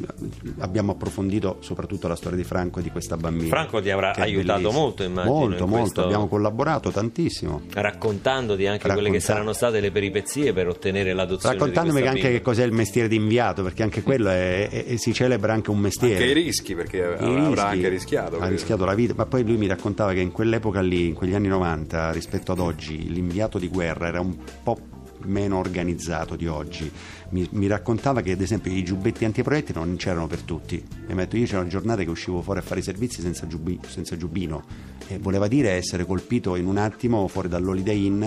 Abbiamo 0.58 0.92
approfondito 0.92 1.58
soprattutto 1.60 2.08
la 2.08 2.16
storia 2.16 2.36
di 2.38 2.44
Franco 2.44 2.80
e 2.80 2.82
di 2.82 2.90
questa 2.90 3.16
bambina. 3.16 3.48
Franco 3.48 3.80
ti 3.82 3.90
avrà 3.90 4.14
aiutato 4.14 4.58
bellissima. 4.60 4.80
molto, 4.82 5.02
immagino, 5.02 5.34
Molto, 5.34 5.62
in 5.64 5.68
molto. 5.68 5.76
questo- 5.82 6.02
Abbiamo 6.04 6.28
collaborato 6.28 6.90
tantissimo. 6.90 7.62
Raccontandoti 7.72 8.66
anche 8.66 8.88
quelle 8.90 9.10
che 9.10 9.20
saranno 9.20 9.52
state 9.52 9.80
le 9.80 9.90
peripezie 9.90 10.52
per 10.52 10.68
ottenere 10.68 11.12
l'adozione 11.12 11.54
Raccontandomi 11.56 12.00
di 12.00 12.06
anche 12.06 12.30
che 12.30 12.40
cos'è 12.42 12.64
il 12.64 12.72
mestiere 12.72 13.08
di 13.08 13.16
inviato, 13.16 13.62
perché 13.62 13.82
anche 13.82 14.02
quello 14.02 14.28
è, 14.30 14.68
è- 14.68 14.84
è- 14.86 14.96
si 14.96 15.12
celebra 15.12 15.52
anche 15.52 15.70
un 15.70 15.78
mestiere. 15.78 16.14
Anche 16.14 16.26
i 16.26 16.32
rischi, 16.32 16.74
perché 16.74 16.96
I 16.98 17.02
avrà 17.02 17.46
rischi, 17.48 17.60
anche 17.60 17.88
rischiato. 17.88 18.38
Ha 18.40 18.48
rischiato 18.48 18.84
la 18.84 18.94
vita, 18.94 19.14
ma 19.16 19.26
poi 19.26 19.44
lui 19.44 19.56
mi 19.56 19.66
raccontava 19.66 20.12
che 20.12 20.20
in 20.20 20.32
quell'epoca 20.32 20.80
lì, 20.80 21.08
in 21.08 21.14
quegli 21.14 21.34
anni 21.34 21.48
90, 21.48 22.10
rispetto 22.12 22.52
ad 22.52 22.58
oggi, 22.58 23.10
l'inviato 23.12 23.58
di 23.58 23.68
guerra 23.68 24.06
era 24.08 24.20
un 24.20 24.34
po' 24.62 24.78
meno 25.24 25.58
organizzato 25.58 26.36
di 26.36 26.46
oggi. 26.46 26.90
Mi, 27.30 27.46
mi 27.52 27.66
raccontava 27.66 28.20
che 28.20 28.32
ad 28.32 28.40
esempio 28.40 28.72
i 28.72 28.84
giubbetti 28.84 29.24
antiproiettili 29.24 29.78
non 29.78 29.96
c'erano 29.96 30.26
per 30.26 30.42
tutti. 30.42 30.82
E 31.06 31.14
detto 31.14 31.36
io 31.36 31.46
c'erano 31.46 31.68
giornate 31.68 32.04
che 32.04 32.10
uscivo 32.10 32.42
fuori 32.42 32.60
a 32.60 32.62
fare 32.62 32.80
i 32.80 32.82
servizi 32.82 33.20
senza, 33.20 33.46
giubbi- 33.46 33.80
senza 33.86 34.16
giubbino. 34.16 34.64
E 35.08 35.18
voleva 35.18 35.48
dire 35.48 35.70
essere 35.70 36.04
colpito 36.04 36.56
in 36.56 36.66
un 36.66 36.76
attimo 36.76 37.26
fuori 37.28 37.48
dall'Holiday 37.48 38.04
Inn 38.04 38.24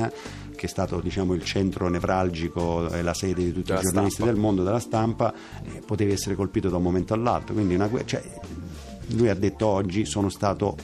che 0.57 0.65
è 0.65 0.69
stato 0.69 0.99
diciamo, 0.99 1.35
il 1.35 1.43
centro 1.43 1.87
nevralgico 1.87 2.89
e 2.89 3.03
la 3.03 3.13
sede 3.13 3.43
di 3.43 3.53
tutti 3.53 3.67
Della 3.67 3.79
i 3.79 3.83
giornalisti 3.83 4.15
stampa. 4.15 4.33
del 4.33 4.41
mondo 4.41 4.63
della 4.63 4.79
stampa, 4.79 5.33
e 5.63 5.81
potevi 5.85 6.11
essere 6.11 6.35
colpito 6.35 6.67
da 6.67 6.77
un 6.77 6.83
momento 6.83 7.13
all'altro. 7.13 7.53
Quindi 7.53 7.75
una 7.75 7.89
cioè, 8.03 8.21
lui 9.09 9.29
ha 9.29 9.35
detto 9.35 9.67
oggi 9.67 10.03
sono 10.05 10.29
stato 10.29 10.75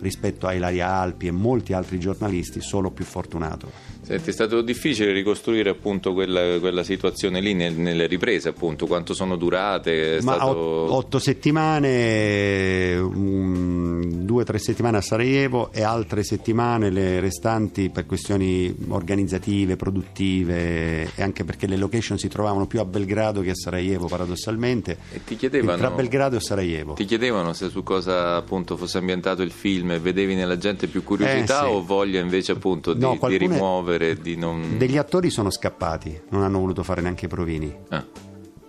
rispetto 0.00 0.46
a 0.46 0.54
Ilaria 0.54 0.88
Alpi 0.88 1.26
e 1.26 1.30
molti 1.30 1.72
altri 1.72 2.00
giornalisti 2.00 2.60
solo 2.60 2.90
più 2.90 3.04
fortunato. 3.04 3.70
Senti, 4.08 4.30
è 4.30 4.32
stato 4.32 4.62
difficile 4.62 5.12
ricostruire 5.12 5.68
appunto 5.68 6.14
quella, 6.14 6.58
quella 6.60 6.82
situazione 6.82 7.40
lì 7.42 7.52
nel- 7.52 7.74
nelle 7.74 8.06
riprese, 8.06 8.48
appunto, 8.48 8.86
quanto 8.86 9.12
sono 9.12 9.36
durate? 9.36 10.18
Ma 10.22 10.32
stato... 10.36 10.48
ot- 10.58 10.90
otto 10.92 11.18
settimane, 11.18 12.96
un- 12.96 14.24
due 14.24 14.42
o 14.42 14.44
tre 14.44 14.58
settimane 14.58 14.96
a 14.96 15.00
Sarajevo 15.00 15.70
e 15.72 15.82
altre 15.82 16.22
settimane 16.22 16.88
le 16.90 17.20
restanti 17.20 17.90
per 17.90 18.06
questioni 18.06 18.74
organizzative, 18.88 19.76
produttive 19.76 21.10
e 21.14 21.22
anche 21.22 21.44
perché 21.44 21.66
le 21.66 21.76
location 21.76 22.18
si 22.18 22.28
trovavano 22.28 22.66
più 22.66 22.80
a 22.80 22.84
Belgrado 22.84 23.40
che 23.42 23.50
a 23.50 23.54
Sarajevo 23.54 24.06
paradossalmente. 24.06 24.96
E 25.12 25.22
ti 25.24 25.36
chiedevano, 25.36 25.76
Tra 25.76 25.90
Belgrado 25.90 26.36
e 26.36 26.40
Sarajevo. 26.40 26.94
ti 26.94 27.04
chiedevano 27.04 27.52
se 27.52 27.68
su 27.68 27.82
cosa 27.82 28.36
appunto 28.36 28.76
fosse 28.78 28.96
ambientato 28.98 29.42
il 29.42 29.50
film 29.50 29.98
vedevi 29.98 30.34
nella 30.34 30.56
gente 30.56 30.86
più 30.86 31.02
curiosità 31.02 31.64
Eh, 31.64 31.68
sì. 31.68 31.74
o 31.74 31.84
voglia 31.84 32.20
invece 32.20 32.52
appunto 32.52 32.92
di, 32.94 33.00
No, 33.00 33.12
di 33.12 33.18
qualcune- 33.18 33.56
rimuovere, 33.98 34.20
di 34.20 34.36
non... 34.36 34.78
Degli 34.78 34.96
attori 34.96 35.30
sono 35.30 35.50
scappati, 35.50 36.22
non 36.30 36.42
hanno 36.42 36.60
voluto 36.60 36.82
fare 36.82 37.02
neanche 37.02 37.26
i 37.26 37.28
provini. 37.28 37.76
Ah, 37.88 38.04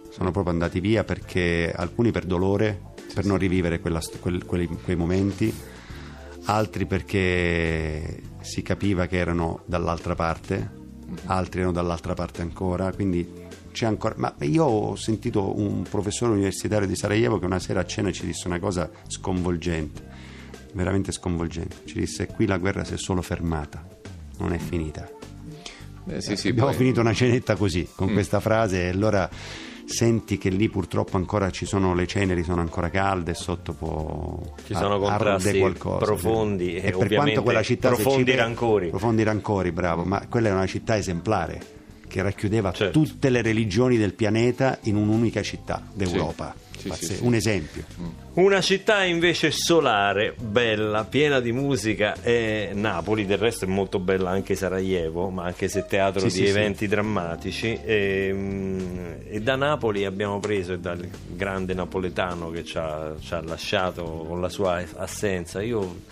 sono 0.10 0.32
proprio 0.32 0.52
andati 0.52 0.80
via 0.80 1.04
perché 1.04 1.72
alcuni 1.76 2.12
per 2.12 2.26
dolore, 2.26 2.82
per 3.14 3.26
non 3.26 3.38
rivivere 3.38 3.80
quella 3.80 4.02
quel- 4.20 4.46
quei, 4.46 4.68
quei 4.68 4.96
momenti, 4.96 5.54
altri 6.46 6.86
perché 6.86 8.22
si 8.42 8.62
capiva 8.62 9.06
che 9.06 9.18
erano 9.18 9.62
dall'altra 9.66 10.16
parte, 10.16 10.78
altri 11.26 11.60
erano 11.60 11.74
dall'altra 11.74 12.14
parte 12.14 12.42
ancora, 12.42 12.92
quindi 12.92 13.48
c'è 13.72 13.86
ancora... 13.86 14.16
Ma 14.18 14.34
io 14.42 14.66
ho 14.66 14.96
sentito 14.96 15.58
un 15.58 15.84
professore 15.84 16.34
universitario 16.34 16.88
di 16.88 16.96
Sarajevo 16.96 17.40
che 17.40 17.46
una 17.46 17.60
sera 17.60 17.82
a 17.82 17.86
cena 17.86 18.12
ci 18.12 18.26
disse 18.26 18.48
una 18.48 18.60
cosa 18.60 18.90
sconvolgente, 19.08 20.04
veramente 20.74 21.12
sconvolgente, 21.12 21.78
ci 21.86 22.00
disse 22.00 22.28
qui 22.28 22.46
la 22.46 22.58
guerra 22.58 22.84
si 22.84 22.96
è 22.96 22.98
solo 22.98 23.22
fermata, 23.22 23.86
non 24.40 24.54
è 24.54 24.58
finita. 24.58 25.18
Eh, 26.10 26.22
sì, 26.22 26.36
sì, 26.36 26.50
Abbiamo 26.50 26.70
poi- 26.70 26.78
finito 26.78 27.00
una 27.02 27.14
cenetta 27.14 27.56
così, 27.56 27.88
Mm. 27.90 27.96
con 27.96 28.14
questa 28.14 28.40
frase, 28.40 28.86
e 28.86 28.90
allora 28.90 29.30
senti 29.86 30.38
che 30.38 30.50
lì 30.50 30.70
purtroppo 30.70 31.18
ancora 31.18 31.50
ci 31.50 31.66
sono 31.66 31.96
le 31.96 32.06
ceneri, 32.06 32.44
sono 32.44 32.62
ancora 32.62 32.90
calde 32.90 33.32
e 33.32 33.34
sotto 33.34 33.74
può 33.74 34.40
Ci 34.66 34.76
sono 34.76 35.00
contrasti 35.00 35.58
qualcosa, 35.60 36.06
profondi 36.06 36.76
e 36.76 36.82
per 36.82 36.96
ovviamente 36.96 37.16
quanto 37.16 37.44
quella 37.44 37.64
città 37.64 37.88
profondi 37.90 38.36
rancori. 38.36 38.90
Profondi 38.90 39.24
rancori, 39.24 39.72
bravo, 39.72 40.04
ma 40.04 40.26
quella 40.30 40.50
era 40.50 40.58
una 40.58 40.68
città 40.68 40.96
esemplare 40.98 41.78
che 42.10 42.22
racchiudeva 42.22 42.74
Certo. 42.74 43.00
tutte 43.00 43.30
le 43.30 43.42
religioni 43.42 43.98
del 43.98 44.14
pianeta 44.14 44.80
in 44.84 44.98
un'unica 44.98 45.42
città 45.42 45.82
d'Europa. 45.94 46.54
Sì, 46.78 46.88
Pazze- 46.88 47.06
sì, 47.06 47.16
sì. 47.16 47.24
Un 47.26 47.34
esempio. 47.36 47.84
Una 48.36 48.62
città 48.62 49.04
invece 49.04 49.52
solare, 49.52 50.34
bella, 50.40 51.04
piena 51.04 51.42
di 51.42 51.52
musica 51.52 52.16
è 52.22 52.72
Napoli, 52.74 53.26
del 53.26 53.38
resto 53.38 53.66
è 53.66 53.68
molto 53.68 54.00
bella 54.00 54.30
anche 54.30 54.56
Sarajevo, 54.56 55.30
ma 55.30 55.44
anche 55.44 55.68
se 55.68 55.86
teatro 55.86 56.22
Sì, 56.22 56.26
di 56.28 56.32
sì, 56.32 56.38
sì. 56.46 56.50
eventi 56.50 56.88
drammatici. 56.88 57.80
E, 57.84 58.30
mm, 58.34 59.06
e 59.28 59.42
da 59.42 59.58
Napoli 59.58 60.06
abbiamo 60.06 60.40
preso, 60.40 60.72
e 60.74 60.80
dal 60.80 61.06
grande 61.36 61.74
napoletano 61.74 62.50
che 62.50 62.64
ci 62.64 62.78
ha, 62.78 63.14
ci 63.20 63.34
ha 63.34 63.42
lasciato 63.42 64.04
con 64.28 64.40
la 64.40 64.50
sua 64.50 64.82
assenza, 64.96 65.62
io 65.62 66.04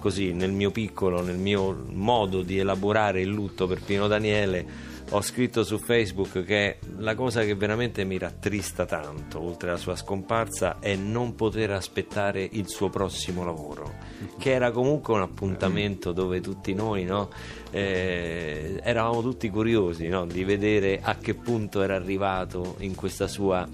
così 0.00 0.32
nel 0.34 0.52
mio 0.52 0.70
piccolo, 0.70 1.22
nel 1.22 1.36
mio 1.38 1.82
modo 1.92 2.42
di 2.42 2.58
elaborare 2.58 3.22
il 3.22 3.28
lutto 3.28 3.66
per 3.66 3.80
Pino 3.80 4.06
Daniele, 4.06 4.88
ho 5.12 5.22
scritto 5.22 5.64
su 5.64 5.78
Facebook 5.78 6.44
che 6.44 6.78
la 6.98 7.16
cosa 7.16 7.42
che 7.42 7.56
veramente 7.56 8.04
mi 8.04 8.16
rattrista 8.16 8.86
tanto, 8.86 9.42
oltre 9.42 9.70
alla 9.70 9.78
sua 9.78 9.96
scomparsa, 9.96 10.78
è 10.78 10.94
non 10.94 11.34
poter 11.34 11.72
aspettare 11.72 12.48
il 12.52 12.68
suo 12.68 12.90
prossimo 12.90 13.44
lavoro, 13.44 13.94
che 14.38 14.52
era 14.52 14.70
comunque 14.70 15.14
un 15.14 15.22
appuntamento 15.22 16.12
dove 16.12 16.40
tutti 16.40 16.74
noi 16.74 17.04
no, 17.04 17.30
eh, 17.70 18.78
eravamo 18.82 19.20
tutti 19.20 19.50
curiosi 19.50 20.06
no, 20.06 20.26
di 20.26 20.44
vedere 20.44 21.00
a 21.02 21.16
che 21.16 21.34
punto 21.34 21.82
era 21.82 21.96
arrivato 21.96 22.76
in 22.78 22.94
questa 22.94 23.26
sua 23.26 23.66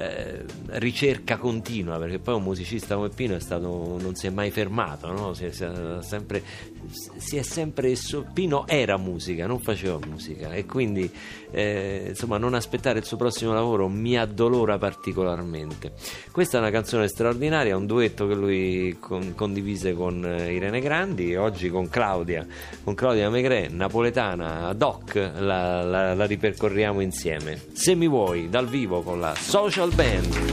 eh, 0.00 0.44
ricerca 0.78 1.36
continua 1.36 1.98
perché 1.98 2.18
poi 2.18 2.36
un 2.36 2.42
musicista 2.42 2.94
come 2.94 3.10
Pino 3.10 3.34
è 3.34 3.40
stato, 3.40 3.98
non 4.00 4.14
si 4.14 4.26
è 4.26 4.30
mai 4.30 4.50
fermato 4.50 5.12
no? 5.12 5.34
si, 5.34 5.44
è, 5.44 5.52
si 5.52 5.64
è 5.64 5.70
sempre, 6.00 6.42
si 7.18 7.36
è 7.36 7.42
sempre 7.42 7.94
Pino 8.32 8.66
era 8.66 8.96
musica 8.96 9.46
non 9.46 9.60
faceva 9.60 9.98
musica 10.06 10.54
e 10.54 10.64
quindi 10.64 11.10
eh, 11.50 12.06
insomma 12.08 12.38
non 12.38 12.54
aspettare 12.54 13.00
il 13.00 13.04
suo 13.04 13.18
prossimo 13.18 13.52
lavoro 13.52 13.88
mi 13.88 14.16
addolora 14.16 14.78
particolarmente 14.78 15.92
questa 16.30 16.56
è 16.56 16.60
una 16.60 16.70
canzone 16.70 17.06
straordinaria 17.06 17.76
un 17.76 17.84
duetto 17.84 18.26
che 18.26 18.34
lui 18.34 18.96
con- 18.98 19.34
condivise 19.34 19.92
con 19.92 20.24
eh, 20.24 20.54
Irene 20.54 20.80
Grandi 20.80 21.32
e 21.32 21.36
oggi 21.36 21.68
con 21.68 21.90
Claudia 21.90 22.46
con 22.82 22.94
Claudia 22.94 23.28
Megre 23.28 23.68
napoletana 23.68 24.72
doc 24.72 25.14
la, 25.14 25.82
la- 25.82 26.14
la 26.14 26.24
ripercorriamo 26.24 27.00
insieme 27.00 27.60
se 27.72 27.94
mi 27.94 28.08
vuoi 28.08 28.48
dal 28.48 28.66
vivo 28.66 29.02
con 29.02 29.20
la 29.20 29.34
social 29.34 29.88
band 29.96 30.50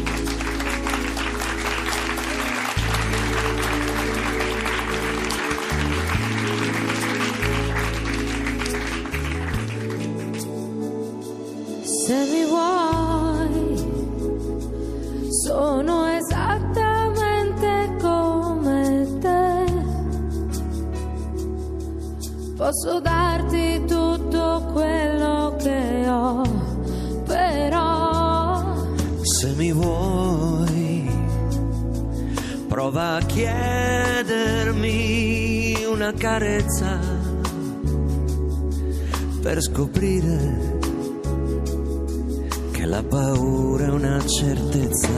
Se 12.07 12.15
mi 12.31 12.45
vuoi, 12.45 13.75
sono 15.43 16.07
esattamente 16.07 17.95
come 18.01 19.17
te. 19.19 19.65
Posso 22.55 23.01
darti 23.01 23.83
tutto 23.85 24.69
quello 24.71 25.57
che 25.57 26.07
ho, 26.07 26.46
mi 29.57 29.71
vuoi, 29.71 31.09
prova 32.67 33.15
a 33.15 33.21
chiedermi 33.21 34.75
una 35.89 36.13
carezza 36.13 36.99
per 39.41 39.59
scoprire 39.63 40.77
che 42.71 42.85
la 42.85 43.01
paura 43.01 43.85
è 43.85 43.89
una 43.89 44.23
certezza. 44.27 45.09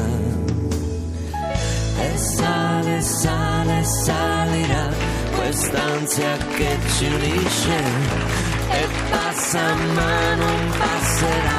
E 2.00 2.18
sale, 2.18 3.02
sale, 3.02 3.84
salirà 3.84 4.88
quest'ansia 5.36 6.38
che 6.56 6.78
ci 6.96 7.06
unisce. 7.08 7.78
E 8.72 8.88
passa 9.10 9.76
ma 9.76 10.36
non 10.36 10.72
passerà 10.78 11.58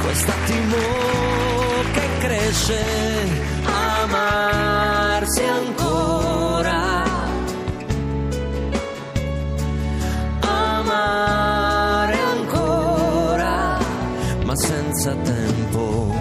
quest'attimo 0.00 0.76
che 0.76 1.23
cresce 2.24 2.82
amarsi 3.64 5.42
ancora. 5.42 7.02
Amare 10.40 12.18
ancora 12.36 13.78
ma 14.44 14.56
senza 14.56 15.14
tempo. 15.16 16.12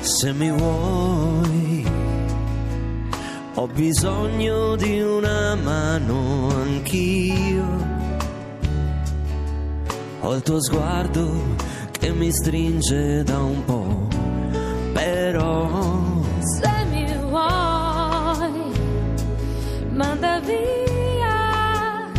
Se 0.00 0.32
mi 0.32 0.50
vuoi 0.50 1.35
ho 3.58 3.66
bisogno 3.68 4.76
di 4.76 5.00
una 5.00 5.54
mano 5.54 6.48
anch'io. 6.50 7.64
Ho 10.20 10.34
il 10.34 10.42
tuo 10.42 10.62
sguardo 10.62 11.26
che 11.92 12.10
mi 12.12 12.30
stringe 12.30 13.22
da 13.22 13.38
un 13.38 13.64
po', 13.64 14.08
però 14.92 15.68
se 16.40 16.84
mi 16.90 17.16
vuoi, 17.16 18.72
manda 19.90 20.38
via 20.40 22.10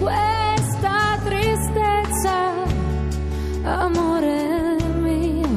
questa 0.00 1.18
tristezza, 1.22 2.52
amore 3.64 4.76
mio, 5.00 5.48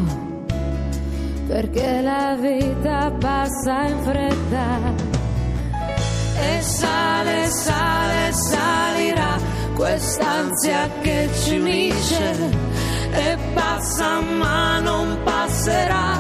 perché 1.48 2.01
la 2.01 2.36
vita 2.38 3.15
passa 3.17 3.88
in 3.88 4.00
fretta. 4.01 5.04
Sale, 6.77 7.48
sale, 7.48 8.34
salirà 8.34 9.38
quest'ansia 9.74 10.89
che 11.01 11.29
ci 11.41 11.58
unisce. 11.58 12.34
E 13.12 13.38
passa 13.53 14.20
ma 14.20 14.79
non 14.79 15.17
passerà 15.24 16.20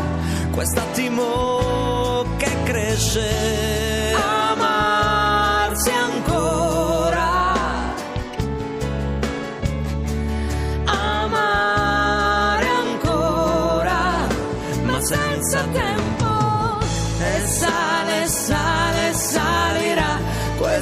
quest'attimo 0.51 2.23
che 2.37 2.51
cresce 2.63 3.94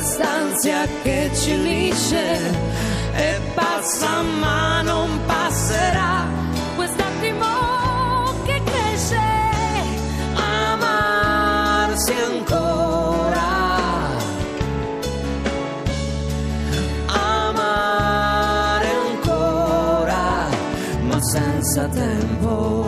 quest'ansia 0.03 0.85
che 1.01 1.31
ci 1.33 1.53
unisce 1.53 2.37
e 3.15 3.39
passa 3.53 4.21
ma 4.21 4.81
non 4.81 5.17
passerà. 5.25 6.27
Quest'attimo 6.75 7.45
che 8.43 8.61
cresce, 8.65 9.21
amarsi 10.35 12.11
ancora. 12.11 13.51
Amare 17.05 18.89
ancora, 19.07 20.49
ma 20.99 21.21
senza 21.21 21.87
tempo. 21.87 22.82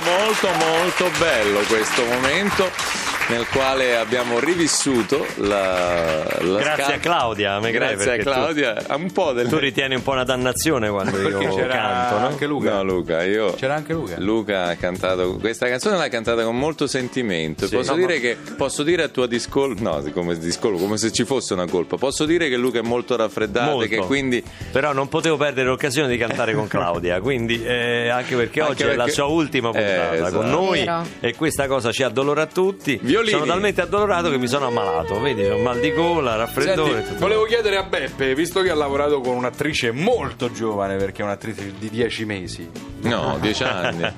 Molto 0.00 0.48
molto 0.48 0.48
molto 0.58 1.10
bello 1.18 1.60
questo 1.62 2.04
momento 2.04 3.05
nel 3.28 3.46
quale 3.48 3.96
abbiamo 3.96 4.38
rivissuto 4.38 5.26
la, 5.36 6.22
la 6.40 6.58
Grazie 6.58 6.84
scan- 6.84 6.92
a 6.94 6.98
Claudia, 6.98 7.58
Megre, 7.60 7.78
Grazie 7.78 7.94
a 7.94 8.04
perché 8.04 8.22
tu- 8.22 8.30
Claudia. 8.30 8.82
Ha 8.86 8.94
un 8.96 9.10
po' 9.12 9.32
del 9.32 9.48
Tu 9.48 9.58
ritieni 9.58 9.94
un 9.96 10.02
po' 10.02 10.12
una 10.12 10.24
dannazione 10.24 10.88
quando 10.88 11.10
Perché 11.16 11.42
io 11.44 11.54
c'era 11.54 11.74
canto, 11.74 12.18
no? 12.18 12.26
anche 12.26 12.46
Luca. 12.46 12.70
No, 12.74 12.82
Luca, 12.84 13.24
io. 13.24 13.54
C'era 13.54 13.74
anche 13.74 13.92
Luca. 13.92 14.14
Luca 14.18 14.64
ha 14.66 14.74
cantato 14.76 15.36
questa 15.36 15.66
canzone 15.68 15.96
l'ha 15.96 16.08
cantata 16.08 16.44
con 16.44 16.56
molto 16.56 16.86
sentimento. 16.86 17.66
Sì. 17.66 17.74
posso 17.76 17.90
No, 17.92 17.96
dire 17.98 18.20
che 18.20 18.36
posso 18.56 18.82
dire 18.82 19.02
a 19.02 19.08
tua 19.08 19.26
discolpa, 19.26 19.82
no, 19.82 20.02
come 20.12 20.38
discolpa, 20.38 20.78
come 20.78 20.96
se 20.96 21.10
ci 21.12 21.24
fosse 21.24 21.52
una 21.54 21.66
colpa. 21.66 21.96
Posso 21.96 22.24
dire 22.26 22.48
che 22.48 22.56
Luca 22.56 22.78
è 22.78 22.82
molto 22.82 23.16
raffreddato 23.16 23.70
Molto. 23.72 23.88
che 23.88 23.96
quindi 23.98 24.42
Però 24.70 24.92
non 24.92 25.08
potevo 25.08 25.36
perdere 25.36 25.66
l'occasione 25.68 26.08
di 26.08 26.16
cantare 26.16 26.54
con 26.54 26.66
Claudia, 26.68 27.20
quindi 27.20 27.62
eh, 27.64 28.08
anche 28.08 28.36
perché 28.36 28.60
Anche 28.60 28.72
oggi 28.72 28.82
è 28.82 28.86
la 28.94 29.04
perché- 29.04 29.10
sua 29.12 29.24
ultima 29.24 29.70
puntata 29.70 30.12
Eh, 30.12 30.16
esatto. 30.16 30.36
con 30.36 30.50
noi 30.50 30.78
Vero. 30.84 31.04
e 31.20 31.34
questa 31.34 31.66
cosa 31.66 31.90
ci 31.92 32.02
addolora 32.02 32.42
a 32.42 32.46
tutti. 32.46 32.98
Violini. 33.16 33.30
Sono 33.38 33.44
talmente 33.46 33.80
addolorato 33.80 34.30
che 34.30 34.38
mi 34.38 34.46
sono 34.46 34.66
ammalato, 34.66 35.18
vedi, 35.20 35.44
ho 35.44 35.58
mal 35.58 35.80
di 35.80 35.92
gola, 35.92 36.36
raffreddore. 36.36 37.04
Senti, 37.04 37.20
volevo 37.20 37.44
chiedere 37.44 37.76
a 37.76 37.82
Beppe, 37.84 38.34
visto 38.34 38.60
che 38.62 38.70
ha 38.70 38.74
lavorato 38.74 39.20
con 39.20 39.34
un'attrice 39.36 39.90
molto 39.90 40.50
giovane, 40.52 40.96
perché 40.96 41.22
è 41.22 41.24
un'attrice 41.24 41.72
di 41.78 41.88
10 41.90 42.24
mesi, 42.24 42.68
no, 43.02 43.38
dieci 43.40 43.62
anni. 43.64 44.12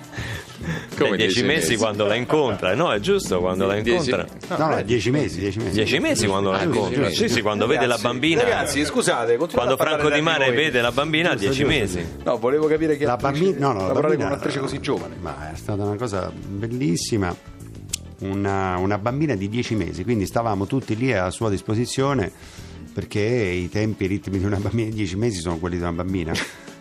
Beh, 0.97 1.17
dieci 1.17 1.45
mesi, 1.45 1.76
quando 1.76 2.05
la 2.05 2.17
incontra, 2.17 2.75
no? 2.75 2.93
È 2.93 2.99
giusto 2.99 3.38
quando 3.38 3.64
la 3.67 3.75
Dieci- 3.81 4.11
incontra. 4.11 4.57
No, 4.57 4.75
no, 4.75 4.83
dieci 4.83 5.11
mesi, 5.12 5.38
dieci 5.38 5.59
mesi. 5.59 5.71
Dieci 5.71 5.99
mesi 6.00 6.26
quando 6.26 6.50
la 6.50 6.59
Ah, 6.59 6.62
incontra. 6.64 7.02
mesi. 7.02 7.14
Sì, 7.14 7.28
sì, 7.28 7.43
quando 7.43 7.67
vede 7.67 7.83
la 7.83 7.95
Ragazzi, 7.95 8.02
bambina. 8.02 8.43
Ragazzi, 8.43 8.85
scusate, 8.85 9.37
Quando 9.37 9.76
Franco 9.76 10.11
Di 10.11 10.21
Mare 10.21 10.50
vede 10.50 10.81
la 10.81 10.90
bambina 10.90 11.31
a 11.31 11.35
dieci 11.37 11.62
mesi. 11.64 12.05
No, 12.25 12.38
volevo 12.38 12.67
capire 12.67 12.97
che 12.97 13.05
La 13.05 13.17
bambina, 13.17 13.57
no, 13.59 13.67
no, 13.73 13.81
la 13.83 13.87
lavorare 13.87 14.00
bambina 14.09 14.23
con 14.25 14.33
un'attrice 14.33 14.59
così 14.59 14.81
giovane. 14.81 15.14
Ma 15.21 15.52
è 15.52 15.57
stata 15.57 15.85
una 15.85 15.97
cosa 15.97 16.31
bellissima. 16.35 17.35
Una, 18.20 18.76
una 18.78 18.98
bambina 18.98 19.34
di 19.37 19.48
10 19.48 19.75
mesi, 19.76 20.02
quindi 20.02 20.26
stavamo 20.26 20.66
tutti 20.66 20.96
lì 20.96 21.12
a 21.12 21.30
sua 21.30 21.50
disposizione 21.50 22.32
perché 22.92 23.20
i 23.20 23.68
tempi 23.68 24.02
e 24.02 24.06
i 24.06 24.08
ritmi 24.08 24.38
di 24.38 24.44
una 24.44 24.58
bambina 24.58 24.88
di 24.88 24.96
10 24.96 25.16
mesi 25.16 25.38
sono 25.38 25.58
quelli 25.58 25.76
di 25.76 25.82
una 25.82 25.92
bambina. 25.92 26.32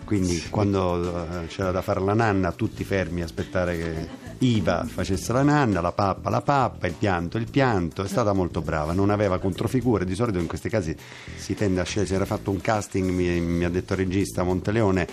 Quindi 0.07 0.41
quando 0.49 1.43
eh, 1.43 1.47
c'era 1.47 1.71
da 1.71 1.81
fare 1.81 1.99
la 1.99 2.13
nanna, 2.13 2.53
tutti 2.53 2.85
fermi 2.85 3.21
a 3.21 3.25
aspettare 3.25 3.77
che 3.77 4.25
Iva 4.39 4.85
facesse 4.85 5.33
la 5.33 5.43
nanna, 5.43 5.81
la 5.81 5.91
pappa 5.91 6.29
la 6.29 6.39
pappa, 6.39 6.87
il 6.87 6.93
pianto 6.93 7.37
il 7.37 7.49
pianto. 7.49 8.03
È 8.03 8.07
stata 8.07 8.31
molto 8.31 8.61
brava, 8.61 8.93
non 8.93 9.09
aveva 9.09 9.37
controfigure. 9.37 10.05
Di 10.05 10.15
solito 10.15 10.39
in 10.39 10.47
questi 10.47 10.69
casi 10.69 10.95
si 11.35 11.55
tende 11.55 11.81
a 11.81 11.83
scegliere. 11.83 12.07
Si 12.07 12.13
era 12.13 12.25
fatto 12.25 12.51
un 12.51 12.61
casting, 12.61 13.09
mi, 13.09 13.39
mi 13.41 13.65
ha 13.65 13.69
detto 13.69 13.93
il 13.93 13.99
regista 13.99 14.43
Monteleone, 14.43 15.07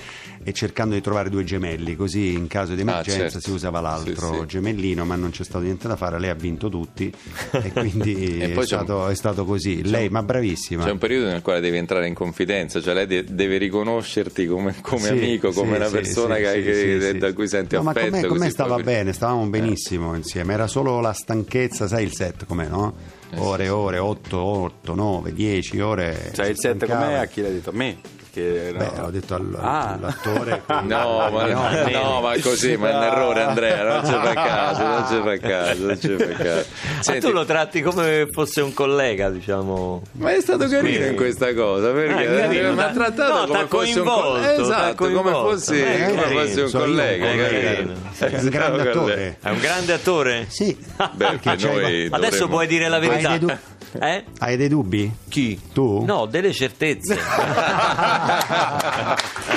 e 0.45 0.53
cercando 0.53 0.95
di 0.95 1.01
trovare 1.01 1.31
due 1.31 1.43
gemelli, 1.43 1.97
così 1.97 2.35
in 2.35 2.47
caso 2.47 2.75
di 2.75 2.83
emergenza 2.83 3.31
certo. 3.31 3.41
si 3.41 3.51
usava 3.51 3.81
l'altro 3.81 4.29
Sì, 4.33 4.39
sì. 4.41 4.47
gemellino, 4.47 5.05
ma 5.05 5.17
non 5.17 5.31
c'è 5.31 5.43
stato 5.43 5.65
niente 5.65 5.89
da 5.89 5.97
fare. 5.97 6.19
Lei 6.21 6.31
ha 6.31 6.35
vinto 6.35 6.69
tutti 6.69 7.13
e 7.51 7.73
quindi 7.73 8.13
E 8.45 8.51
è, 8.51 8.51
poi 8.51 8.65
c'è 8.67 8.77
un- 8.77 8.85
stato, 8.85 9.09
è 9.09 9.15
stato 9.15 9.45
così. 9.45 9.83
Lei, 9.89 10.09
ma 10.11 10.23
bravissima. 10.23 10.85
C'è 10.85 10.91
un 10.91 10.99
periodo 10.99 11.27
nel 11.27 11.41
quale 11.43 11.61
devi 11.61 11.77
entrare 11.79 12.07
in 12.07 12.15
confidenza, 12.15 12.81
cioè 12.81 12.95
lei 12.95 13.07
de- 13.07 13.25
deve 13.25 13.57
riconoscerti 13.59 14.47
come, 14.47 14.75
come 14.83 15.01
Sì, 15.01 15.09
amico, 15.09 15.51
come 15.53 15.71
sì, 15.71 15.77
una 15.77 15.87
sì, 15.87 15.93
persona 15.93 16.35
sì, 16.37 16.43
che, 16.43 16.53
sì, 16.53 16.63
che- 16.63 17.01
sì, 17.01 17.07
sì. 17.13 17.19
da 17.19 17.33
cui 17.33 17.49
senti 17.49 17.75
No, 17.77 17.83
ma 17.83 17.91
affetto. 17.91 18.11
con 18.11 18.15
me, 18.21 18.27
con 18.27 18.33
me 18.37 18.39
così 18.43 18.51
stava 18.51 18.75
poi- 18.75 18.83
bene, 18.85 19.13
stavamo 19.13 19.47
benissimo 19.47 20.15
insieme, 20.15 20.53
era 20.53 20.67
solo 20.67 21.01
la 21.01 21.13
stanchezza, 21.13 21.87
sai 21.89 22.05
il 22.05 22.13
set 22.15 22.45
com'è, 22.47 22.67
no? 22.69 22.95
Ore 23.37 23.65
e 23.65 23.69
ore, 23.69 23.99
8, 23.99 24.37
8, 24.39 24.95
9, 24.95 25.33
10 25.33 25.81
ore. 25.81 26.31
Cioè, 26.35 26.47
il 26.47 26.55
si 26.55 26.61
set 26.69 26.77
stancava. 26.77 27.07
com'è? 27.07 27.15
A 27.17 27.25
chi 27.27 27.41
l'hai 27.41 27.53
detto? 27.55 27.71
A 27.71 27.73
me. 27.73 27.97
Che, 28.35 28.71
no. 28.73 28.79
Beh, 28.79 29.01
ho 29.01 29.11
detto 29.11 29.35
al- 29.37 29.57
Ah. 29.61 29.93
all'attore. 29.93 30.63
No, 30.85 31.29
ma, 31.31 31.47
no, 31.89 32.21
ma 32.21 32.33
così, 32.43 32.77
ma 32.77 32.91
è 32.91 32.95
un 32.97 33.03
errore 33.05 33.43
Andrea, 33.43 33.85
non 33.85 34.05
ci 34.05 34.11
fa 34.13 34.33
caso, 34.35 34.83
non 34.83 35.07
ci 35.07 35.21
fa 35.23 35.37
caso, 35.49 35.87
non 35.87 36.01
ci 36.01 36.09
fa 36.17 36.43
caso. 36.43 36.65
Ma 36.97 37.03
Senti, 37.03 37.21
tu 37.27 37.33
lo 37.33 37.45
tratti 37.45 37.81
come 37.81 38.27
fosse 38.33 38.61
un 38.61 38.73
collega, 38.75 39.31
diciamo. 39.31 40.03
ma 40.13 40.33
è 40.35 40.41
stato 40.41 40.67
carino 40.67 41.05
Sì. 41.05 41.11
in 41.11 41.17
questa 41.17 41.55
cosa, 41.55 41.91
perché 41.93 42.13
Ah, 42.13 42.21
è 42.35 42.41
carino, 42.41 42.73
mi 42.73 42.81
ha 42.83 42.91
trattato 42.91 43.33
no, 43.33 43.47
come 43.47 43.67
fosse 43.69 43.99
un 44.01 44.05
coinvolto, 44.07 44.31
collega. 44.41 44.63
Esatto, 44.63 45.11
come 45.13 45.31
fossi, 45.31 45.75
Eh, 45.81 45.95
è 45.97 46.09
come 46.09 46.23
carino, 46.23 46.41
un 46.41 46.49
sono 46.49 46.59
io 46.59 46.65
un 46.65 46.71
collega. 46.97 47.27
collega. 47.29 47.49
carino. 47.71 47.93
Sei 48.13 48.35
un 48.35 48.49
grande 48.49 48.83
attore. 48.91 49.37
È 49.41 49.49
un 49.51 49.59
grande 49.59 49.93
attore? 49.93 50.47
Sì. 50.49 50.77
Beh, 50.97 51.39
Perché 51.41 51.69
noi 51.69 52.09
Adesso 52.11 52.49
puoi 52.49 52.67
dire 52.67 52.89
la 52.89 52.99
verità. 52.99 53.39
Hai 53.99 54.01
dei 54.01 54.01
du- 54.01 54.05
Eh? 54.05 54.25
Hai 54.39 54.57
dei 54.57 54.69
dubbi? 54.69 55.13
Chi? 55.29 55.61
Tu? 55.73 56.05
No, 56.05 56.27
delle 56.27 56.53
certezze. 56.53 57.17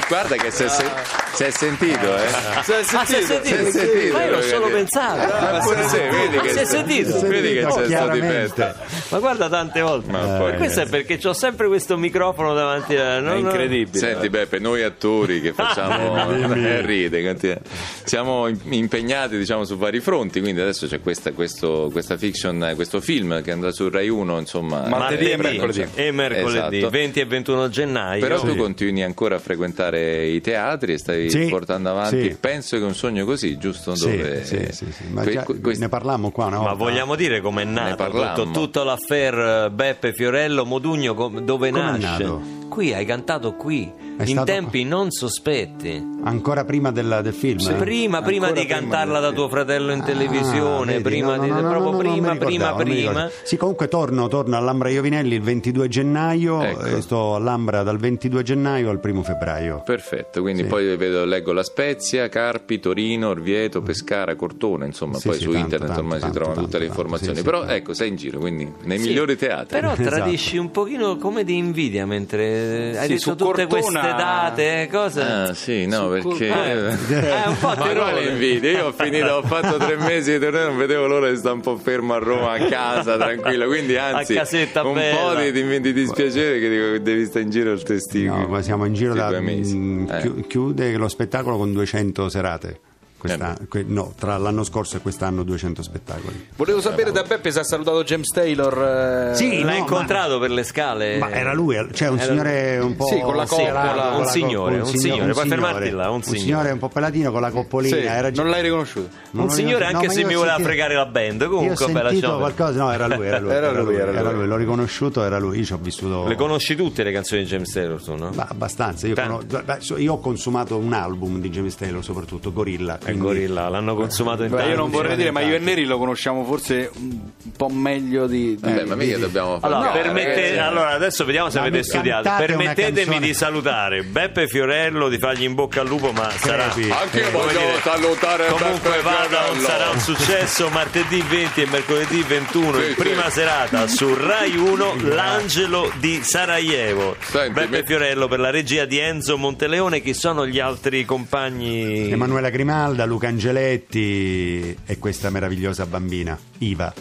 Guarda 0.08 0.36
che 0.36 0.52
si 0.52 0.64
è, 0.64 0.68
se- 0.70 0.90
si 1.34 1.44
è 1.44 1.50
sentito, 1.52 2.16
eh. 2.16 2.28
Si 2.64 2.72
è 2.72 2.84
Ah, 2.96 3.06
si 3.06 3.16
è 3.16 3.22
sentito? 3.22 3.26
sentito? 3.26 3.72
Si 3.72 3.78
è 3.78 3.86
sentito, 3.86 4.14
Ma 4.18 4.24
io 4.24 4.32
l'ho 4.32 4.42
solo 4.42 4.68
pensato. 4.68 5.18
Ma 5.18 5.60
pure 5.60 5.88
se 5.88 6.10
vedi 6.10 6.40
che 6.40 6.50
Si 6.50 6.58
è 6.60 6.66
sentito? 6.66 7.20
Vedi 7.20 7.54
che 7.54 7.64
c'è 7.66 7.72
stato 7.72 7.88
Chiaramente. 7.88 8.44
difetto. 8.56 8.76
Ma 9.10 9.20
guarda 9.20 9.50
tante 9.50 9.82
volte. 9.82 10.12
Ma 10.12 10.20
poi- 10.38 10.56
questo 10.58 10.82
è 10.82 10.88
perché 10.88 11.20
ho 11.28 11.34
sempre 11.34 11.68
questo 11.68 11.98
microfono 11.98 12.54
davanti 12.54 12.96
a. 12.96 13.18
È 13.18 13.36
incredibile. 13.36 13.98
Senti 14.00 14.30
Beppe, 14.30 14.60
noi 14.60 14.84
attori 14.84 15.42
che 15.42 15.54
facciamo 15.54 16.16
eh, 16.56 16.82
ride, 16.86 17.24
continua- 17.24 17.60
siamo 18.04 18.48
im- 18.48 18.60
impegnati 18.72 19.38
diciamo 19.38 19.64
su 19.66 19.78
vari 19.78 20.00
fronti, 20.00 20.40
quindi 20.40 20.62
adesso 20.62 20.88
c'è 20.88 21.02
questa, 21.02 21.32
questo, 21.34 21.90
questa 21.92 22.18
fiction, 22.18 22.64
eh, 22.64 22.76
questo 22.76 23.02
film 23.02 23.42
che 23.42 23.52
andrà 23.52 23.72
su 23.72 23.90
Rai 23.90 24.10
1, 24.10 24.27
insomma, 24.40 24.88
Martedì 24.88 25.32
e 25.32 25.38
mercoledì. 25.38 25.86
e 25.96 26.12
mercoledì 26.12 26.78
Esatto. 26.78 26.90
20 26.92 27.20
e 27.20 27.26
21 27.26 27.70
gennaio. 27.70 28.22
Però 28.22 28.40
tu 28.42 28.56
continui 28.56 29.02
ancora 29.04 29.36
a 29.36 29.40
frequentare 29.40 30.26
i 30.28 30.42
teatri 30.42 30.94
e 30.94 30.98
stai 30.98 31.30
Sì, 31.30 31.46
portando 31.48 31.90
avanti, 31.90 32.22
sì. 32.32 32.38
penso 32.40 32.78
che 32.78 32.84
è 32.84 32.86
un 32.86 32.96
sogno 32.96 33.26
così, 33.26 33.58
giusto? 33.58 33.96
Sì, 33.96 34.10
Dove, 34.18 34.44
sì, 34.46 34.68
sì, 34.72 34.92
sì. 34.92 35.04
Ma 35.12 35.24
que- 35.24 35.44
que- 35.44 35.60
questi- 35.62 35.84
ne 35.84 35.90
parlammo 35.90 36.32
qua 36.32 36.46
una 36.46 36.58
Ma 36.58 36.74
volta. 36.74 36.84
vogliamo 36.84 37.16
dire 37.16 37.42
com'è 37.42 37.64
nato 37.64 38.06
tutto, 38.10 38.52
tutto 38.52 38.84
l'affair 38.84 39.66
eh, 39.66 39.70
Beppe 39.72 40.14
Fiorello 40.14 40.66
Modugno 40.66 41.14
com- 41.14 41.40
dove 41.42 41.70
Com'è 41.72 41.98
nasce? 41.98 42.56
Qui 42.70 42.94
hai 42.94 43.06
cantato 43.06 43.54
qui, 43.56 43.92
È 44.18 44.24
in 44.26 44.42
tempi 44.46 44.84
non 44.84 45.12
sospetti. 45.12 46.16
Ancora 46.24 46.66
prima 46.66 46.92
del, 46.92 47.20
del 47.22 47.34
film? 47.34 47.60
eh? 47.70 47.74
Prima, 47.76 48.22
prima 48.24 48.48
di 48.52 48.62
prima 48.66 48.80
cantarla 48.80 49.20
da 49.20 49.32
tuo 49.32 49.48
fratello 49.48 49.92
in 49.92 50.04
televisione, 50.04 50.94
Ah, 50.96 50.96
vedi, 50.98 51.02
prima 51.04 51.36
no, 51.36 51.44
di, 51.44 51.50
no, 51.50 51.62
no, 51.62 51.70
proprio 51.70 51.98
prima, 51.98 52.36
prima, 52.36 52.76
prima. 52.76 53.30
Sì, 53.44 53.58
comunque 53.58 53.88
torno, 53.88 54.28
torno 54.28 54.58
all'Ambra 54.58 54.90
Iovinelli 54.90 55.36
il 55.36 55.42
22 55.42 55.88
gennaio 55.88 56.62
Ecco. 56.64 57.02
sto 57.02 57.36
all'Ambra 57.36 57.84
dal 57.84 57.98
22 57.98 58.42
gennaio 58.44 58.90
al 58.90 59.00
1 59.02 59.22
febbraio. 59.24 59.84
Perfetto, 59.86 60.42
quindi 60.42 60.64
Sì. 60.64 60.68
poi 60.68 60.98
vedo, 60.98 61.24
leggo 61.24 61.54
La 61.54 61.64
Spezia, 61.64 62.28
Carpi, 62.28 62.80
Torino, 62.80 63.30
Orvieto, 63.30 63.82
Pescara, 63.82 64.36
Cortona, 64.36 64.86
insomma, 64.86 65.20
Sì, 65.20 65.28
poi 65.28 65.38
sì, 65.38 65.44
su 65.44 65.52
tanto, 65.52 65.64
internet 65.64 65.88
tanto, 65.90 66.02
ormai 66.02 66.18
si 66.18 66.24
tanto, 66.26 66.40
trovano 66.40 66.62
tutte 66.64 66.80
le 66.80 66.86
informazioni. 66.86 67.34
sì, 67.36 67.40
sì, 67.40 67.46
Però 67.46 67.64
ecco, 67.66 67.94
sei 67.94 68.08
in 68.10 68.16
giro, 68.16 68.40
quindi 68.40 68.70
nei 68.84 68.98
Sì, 69.00 69.08
migliori 69.10 69.38
teatri. 69.38 69.80
Però 69.80 69.92
Esatto. 69.98 70.10
tradisci 70.10 70.58
un 70.58 70.72
pochino 70.72 71.18
come 71.18 71.44
di 71.44 71.56
invidia 71.56 72.06
mentre 72.06 72.98
hai 72.98 73.02
Sì, 73.04 73.08
detto 73.14 73.20
su 73.22 73.30
tutte 73.36 73.66
Cortona- 73.68 73.68
queste 73.68 74.07
date, 74.16 74.82
eh, 74.84 74.88
cose. 74.88 75.22
Ah 75.22 75.54
sì, 75.54 75.86
no, 75.86 76.10
perché... 76.10 76.48
Eh, 76.48 77.48
un 77.48 77.58
po' 77.60 77.68
Ma 77.76 77.76
terrore. 77.76 78.24
invidia? 78.30 78.72
Io 78.72 78.86
ho 78.88 78.92
finito, 78.92 79.28
ho 79.28 79.42
fatto 79.44 79.78
tre 79.78 79.96
mesi 79.98 80.32
di 80.34 80.40
torneo, 80.40 80.68
non 80.68 80.78
vedevo 80.78 81.08
l'ora 81.08 81.30
di 81.30 81.36
stare 81.38 81.56
un 81.56 81.62
po' 81.62 81.78
fermo 81.78 82.14
a 82.14 82.18
Roma, 82.20 82.52
a 82.54 82.66
casa, 82.68 83.18
tranquillo. 83.18 83.68
Quindi 83.68 83.98
anzi, 83.98 84.34
casetta 84.36 84.84
un 84.86 84.94
bella. 84.94 85.34
po' 85.34 85.36
di, 85.40 85.52
di- 85.52 85.80
di 85.82 85.94
dispiacere 85.94 86.60
che 86.60 86.70
dico 86.70 86.92
che 86.94 87.02
devi 87.02 87.26
stare 87.26 87.42
in 87.46 87.50
giro 87.50 87.72
il 87.72 87.84
testigo. 87.84 88.36
No, 88.36 88.48
ma 88.48 88.62
siamo 88.62 88.86
in 88.86 88.94
giro 88.94 89.14
da 89.14 89.40
mesi. 89.40 89.76
mm, 89.78 90.10
Eh. 90.10 90.22
chi- 90.22 90.48
chiude 90.48 90.96
lo 90.98 91.08
spettacolo 91.08 91.58
con 91.58 91.74
200 91.74 92.30
serate. 92.30 92.80
Questa- 93.18 93.58
que- 93.70 93.84
no, 93.88 94.14
tra 94.18 94.38
l'anno 94.38 94.64
scorso 94.64 94.98
e 94.98 95.00
quest'anno 95.00 95.44
200 95.44 95.82
spettacoli. 95.82 96.50
Volevo 96.56 96.82
sapere 96.82 97.12
da 97.12 97.24
Beppe 97.24 97.52
se 97.52 97.60
ha 97.60 97.64
salutato 97.64 98.04
James 98.04 98.28
Taylor. 98.30 99.32
eh, 99.32 99.36
Sì, 99.36 99.64
L'hai 99.64 99.78
no, 99.78 99.80
incontrato 99.80 100.38
per 100.40 100.52
le 100.52 100.64
scale? 100.64 101.18
Ma, 101.18 101.28
ma 101.28 101.32
era 101.36 101.54
lui, 101.54 101.76
cioè 101.94 102.10
un 102.10 102.18
Era- 102.20 102.26
signore 102.28 102.78
un 102.80 102.96
po'... 102.96 103.06
Sì, 103.08 103.20
con 103.20 103.36
la 103.36 103.46
coppola. 103.48 104.12
Un 104.14 104.22
la 104.22 104.26
signore, 104.28 104.80
un 104.80 104.86
signore, 104.86 105.34
puoi 105.34 105.48
fermarti 105.48 105.90
là, 105.90 106.10
un 106.12 106.22
signore. 106.22 106.40
signore 106.42 106.72
un 106.72 106.78
po' 106.80 106.90
pelatino 106.90 107.32
con 107.32 107.42
la 107.42 107.50
coppolina. 107.52 107.96
sì, 107.98 108.04
era 108.04 108.30
non 108.30 108.50
l'hai 108.50 108.62
riconosciuto. 108.62 109.10
non 109.32 109.46
Un 109.46 109.50
signore 109.50 109.78
ricordo- 109.88 109.96
anche 109.96 110.08
no, 110.08 110.14
se 110.14 110.22
ma 110.22 110.28
mi 110.28 110.34
voleva 110.36 110.54
sentito- 110.56 110.70
fregare 110.70 110.96
la 110.96 111.06
band. 111.06 111.42
Io 111.42 111.48
ho 111.48 111.50
Comunque, 111.50 111.86
sentito 111.86 112.38
qualcosa, 112.38 112.80
no, 112.84 112.92
era 112.92 113.08
lui, 113.08 113.26
era 113.26 113.40
lui, 113.40 113.52
Era 113.52 113.72
lui, 113.72 113.96
era 113.96 114.32
lui. 114.32 114.46
l'ho 114.46 114.56
riconosciuto, 114.58 115.24
era 115.24 115.40
lui, 115.40 115.58
io 115.60 115.66
ci 115.66 115.74
ho 115.74 115.80
vissuto... 115.82 116.28
Le 116.28 116.36
conosci 116.36 116.76
tutte 116.76 117.02
le 117.04 117.12
canzoni 117.12 117.42
di 117.42 117.48
James 117.48 117.72
Taylor 117.72 118.02
tu, 118.02 118.16
no? 118.16 118.30
Ma 118.36 118.46
abbastanza, 118.48 119.08
io 119.08 120.14
ho 120.14 120.20
consumato 120.20 120.78
un 120.78 120.94
album 120.94 121.40
di 121.40 121.50
James 121.50 121.76
Taylor, 121.76 122.04
soprattutto 122.04 122.54
Gorilla. 122.54 122.98
E 123.12 123.14
quindi- 123.14 123.22
Gorilla, 123.22 123.70
l'hanno 123.70 123.96
consumato 123.96 124.44
in 124.44 124.50
Beh, 124.50 124.56
io 124.58 124.62
tanti. 124.64 124.78
non 124.78 124.90
vorrei 124.90 125.16
dire, 125.16 125.32
ma 125.32 125.42
io 125.42 125.56
e 125.56 125.60
Neri 125.60 125.86
lo 125.86 125.98
conosciamo 125.98 126.44
forse 126.44 126.90
un 126.96 127.20
po' 127.56 127.70
meglio 127.70 128.28
di. 128.28 128.56
di- 128.56 128.58
Vabbè, 128.62 128.84
ma 128.86 128.96
mica 128.96 129.18
dobbiamo 129.18 129.60
fare. 129.60 129.74
Allora, 129.74 129.92
permette- 129.92 130.54
eh. 130.54 130.58
allora, 130.58 130.90
adesso 130.92 131.24
vediamo 131.26 131.50
se 131.50 131.60
Ma 131.60 131.66
avete 131.66 131.84
studiato. 131.84 132.30
Permettetemi 132.38 133.20
di 133.20 133.34
salutare 133.34 134.04
Beppe 134.04 134.48
Fiorello, 134.48 135.08
di 135.10 135.18
fargli 135.18 135.44
in 135.44 135.54
bocca 135.56 135.82
al 135.82 135.88
lupo, 135.88 136.12
ma 136.12 136.30
sarà. 136.32 136.68
Crepi. 136.70 136.90
Anche 136.92 137.20
io 137.20 137.32
voglio 137.32 137.60
dire, 137.60 137.80
salutare 137.82 138.48
Comunque 138.48 138.90
Beppe 138.90 139.02
vada, 139.02 139.28
Fiorello. 139.44 139.66
sarà 139.66 139.90
un 139.90 140.00
successo 140.00 140.70
martedì 140.70 141.22
20 141.28 141.62
e 141.62 141.68
mercoledì 141.68 142.22
21 142.24 142.80
Sì, 142.82 142.88
in 142.90 142.96
prima 142.96 143.24
sì. 143.26 143.32
serata 143.32 143.88
su 143.88 144.14
Rai 144.14 144.56
1 144.58 144.96
L'Angelo 145.04 145.92
di 146.00 146.20
Sarajevo. 146.24 147.16
Senti, 147.22 147.54
Beppe 147.54 147.78
mi- 147.80 147.84
Fiorello 147.86 148.28
per 148.28 148.40
la 148.40 148.50
regia 148.50 148.86
di 148.86 148.98
Enzo 149.00 149.38
Monteleone. 149.38 150.02
Chi 150.02 150.14
sono 150.14 150.46
gli 150.46 150.60
altri 150.60 151.06
compagni? 151.06 152.12
Emanuela 152.12 152.50
Grimalda, 152.98 153.06
Luca 153.06 153.28
Angeletti 153.28 154.76
e 154.86 154.98
questa 154.98 155.30
meravigliosa 155.30 155.86
bambina, 155.86 156.38
Iva. 156.60 156.92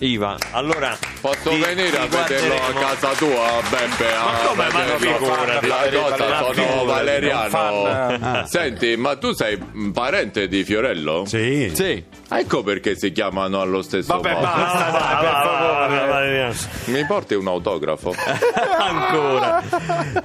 Iva. 0.00 0.36
Allora, 0.50 0.96
Posso 1.20 1.48
ti- 1.48 1.58
venire 1.58 1.90
ti 1.90 1.96
a 1.96 2.06
vederlo 2.06 2.54
a 2.54 2.72
casa 2.78 3.08
tua, 3.16 3.62
Beppe? 3.70 4.04
Ma 4.12 4.32
a 4.32 4.46
come? 4.46 4.68
Ma 4.70 4.78
vederlo? 4.80 4.98
figurati. 4.98 5.66
La 5.66 5.76
cosa, 5.90 6.52
sono 6.52 6.84
Valeriano. 6.84 7.48
fan. 7.48 8.44
Senti, 8.46 8.96
ma 8.96 9.16
tu 9.16 9.32
sei 9.32 9.58
un 9.74 9.92
parente 9.92 10.46
di 10.46 10.62
Fiorello? 10.64 11.24
Sì. 11.26 11.70
Sì. 11.74 12.04
Ecco 12.28 12.62
perché 12.62 12.96
si 12.98 13.12
chiamano 13.12 13.60
allo 13.60 13.80
stesso 13.82 14.12
Vabbè, 14.14 14.32
modo. 14.32 14.44
basta, 14.46 14.86
Ah, 14.86 14.90
dai, 14.90 15.24
per 15.24 16.08
favore. 16.10 16.54
Mi 16.86 17.06
porti 17.06 17.34
un 17.34 17.46
autografo? 17.46 18.12
Ancora. 18.78 19.62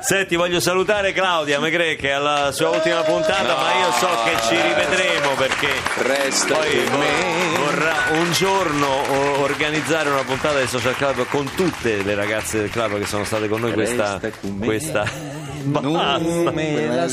Senti, 0.02 0.36
voglio 0.36 0.60
salutare 0.60 1.14
Claudia 1.14 1.60
Megre 1.60 1.96
che 1.96 2.10
è 2.10 2.12
alla 2.14 2.52
sua 2.52 2.70
ultima 2.70 3.02
puntata, 3.02 3.56
ma 3.56 3.74
io 3.80 3.92
so 3.92 4.08
che 4.26 4.36
ci 4.48 4.56
rivedremo 4.62 5.21
perché 5.30 5.68
Resta 6.00 6.56
poi 6.56 6.76
me. 6.76 7.58
vorrà 7.58 7.96
un 8.14 8.32
giorno 8.34 9.40
organizzare 9.42 10.10
una 10.10 10.24
puntata 10.24 10.58
del 10.58 10.68
Social 10.68 10.96
Club 10.96 11.26
con 11.30 11.50
tutte 11.56 12.04
le 12.04 12.16
ragazze 12.16 12.60
del 12.60 12.70
club 12.70 12.98
che 13.00 13.06
sono 13.06 13.24
state 13.24 13.48
con 13.48 13.62
noi 13.62 13.74
questa 13.74 14.20
con 14.42 14.56
me. 14.58 14.66
questa 14.66 15.06
basta. 15.64 16.52
me 16.52 16.88
la 16.88 17.08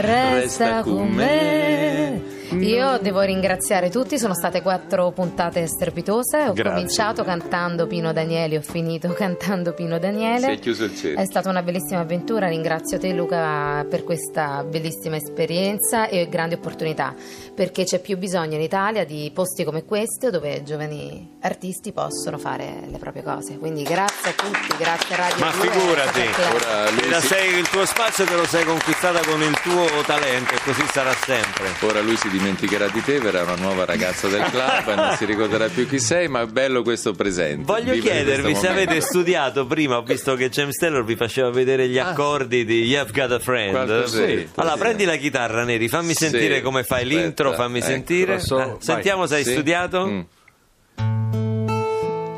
Resta 0.00 0.80
con 0.82 1.08
me. 1.08 2.33
Io 2.60 2.98
devo 2.98 3.20
ringraziare 3.22 3.90
tutti, 3.90 4.18
sono 4.18 4.34
state 4.34 4.62
quattro 4.62 5.10
puntate 5.10 5.66
strepitose. 5.66 6.48
Ho 6.48 6.52
Grazie. 6.52 6.62
cominciato 6.72 7.24
cantando 7.24 7.86
Pino 7.86 8.12
Daniele, 8.12 8.58
ho 8.58 8.62
finito 8.62 9.08
cantando 9.14 9.72
Pino 9.72 9.98
Daniele. 9.98 10.46
Si 10.46 10.52
è 10.52 10.58
chiuso 10.58 10.84
il 10.84 10.96
cerchio. 10.96 11.20
È 11.20 11.24
stata 11.26 11.48
una 11.48 11.62
bellissima 11.62 12.00
avventura, 12.00 12.48
ringrazio 12.48 12.98
te 12.98 13.12
Luca 13.12 13.84
per 13.88 14.04
questa 14.04 14.62
bellissima 14.64 15.16
esperienza 15.16 16.08
e 16.08 16.28
grande 16.28 16.54
opportunità, 16.56 17.14
perché 17.54 17.84
c'è 17.84 18.00
più 18.00 18.16
bisogno 18.18 18.54
in 18.54 18.62
Italia 18.62 19.04
di 19.04 19.30
posti 19.34 19.64
come 19.64 19.84
questo 19.84 20.30
dove 20.30 20.62
giovani 20.62 21.36
artisti 21.42 21.92
possono 21.92 22.38
fare 22.38 22.80
le 22.90 22.98
proprie 22.98 23.22
cose. 23.22 23.58
Quindi 23.58 23.82
grazie 23.82 24.30
a 24.30 24.32
tutti, 24.34 24.76
grazie 24.78 25.14
a 25.14 25.18
Radio 25.18 25.44
Ma 25.44 25.50
2, 25.52 25.68
figurati. 25.70 26.20
Ora 26.54 26.90
lui, 26.90 27.00
Te 27.00 27.08
la 27.08 27.20
si, 27.20 27.26
sei- 27.26 27.58
il 27.58 27.68
tuo 27.68 27.84
spazio 27.84 28.24
te 28.24 28.34
lo 28.36 28.46
sei 28.46 28.64
conquistata 28.64 29.20
con 29.24 29.40
il 29.42 29.58
tuo 29.60 29.86
talento 30.06 30.54
e 30.54 30.58
così 30.64 30.84
sarà 30.90 31.12
sempre. 31.12 31.66
ora 31.80 32.00
lui 32.00 32.16
si 32.16 32.28
dimenticherà 32.44 32.88
di 32.88 33.02
te, 33.02 33.18
verrà 33.20 33.42
una 33.42 33.54
nuova 33.54 33.86
ragazza 33.86 34.28
del 34.28 34.42
club 34.42 34.88
e 34.88 34.94
non 34.94 35.16
si 35.16 35.24
ricorderà 35.24 35.68
più 35.68 35.88
chi 35.88 35.98
sei, 35.98 36.28
ma 36.28 36.42
è 36.42 36.46
bello 36.46 36.82
questo 36.82 37.12
presente. 37.12 37.64
Voglio 37.64 37.92
vivere 37.94 38.16
chiedervi 38.16 38.54
se 38.54 38.68
avete 38.68 39.00
studiato 39.00 39.64
prima, 39.66 39.96
ho 39.96 40.02
visto 40.02 40.34
che 40.36 40.50
James 40.50 40.76
Taylor 40.76 41.02
vi 41.04 41.16
faceva 41.16 41.50
vedere 41.50 41.88
gli 41.88 41.98
accordi 41.98 42.66
di 42.66 42.82
You've 42.84 43.12
Got 43.12 43.32
a 43.32 43.38
Friend. 43.38 43.70
Qualcosetta, 43.70 44.60
Allora, 44.60 44.74
sì. 44.76 44.80
prendi 44.82 45.04
la 45.06 45.16
chitarra, 45.16 45.64
Neri, 45.64 45.88
fammi 45.88 46.12
Sì, 46.12 46.28
sentire 46.28 46.60
come 46.60 46.84
fai 46.84 47.02
aspetta, 47.04 47.20
l'intro, 47.20 47.52
fammi 47.54 47.78
ecco, 47.78 47.86
sentire. 47.86 48.38
so, 48.40 48.56
vai. 48.56 48.74
Sentiamo 48.78 49.26
se 49.26 49.34
hai 49.36 49.44
Sì? 49.44 49.52
studiato. 49.52 50.06
Mm. 50.06 50.20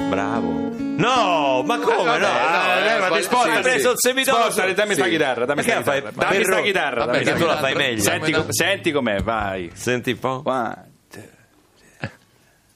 Bravo. 0.08 0.65
No, 0.96 1.62
ma 1.64 1.78
come? 1.78 2.04
vabbè, 2.04 2.18
no? 2.18 2.26
no, 2.26 2.74
eh, 2.76 2.82
levati, 2.82 3.08
qual- 3.08 3.22
spostati. 3.22 3.50
Hai 3.56 3.62
preso 3.62 3.90
il 3.90 3.96
semitono. 3.98 4.36
Spostati, 4.42 4.74
dammi 4.74 4.94
sta 4.94 5.04
Sì. 5.04 5.10
chitarra, 5.10 5.44
dammi 5.44 5.62
sta 5.62 5.82
fai- 5.82 6.02
chitarra. 6.02 6.26
Dammi 6.28 6.42
sta 6.44 6.54
per- 6.54 6.64
chitarra. 6.64 6.98
Vabbè, 7.04 7.12
dammi 7.12 7.24
Perché 7.24 7.38
tu 7.40 7.46
la 7.46 7.54
chitarra. 7.54 7.60
fai 7.60 7.74
meglio. 7.74 8.02
Senti, 8.02 8.32
com- 8.32 8.48
senti 8.48 8.92
com'è, 8.92 9.22
vai. 9.22 9.70
Senti 9.74 10.10
un 10.12 10.18
po'. 10.18 10.42
One, 10.44 10.90
two, 11.10 11.20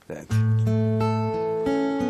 Senti. 0.06 0.48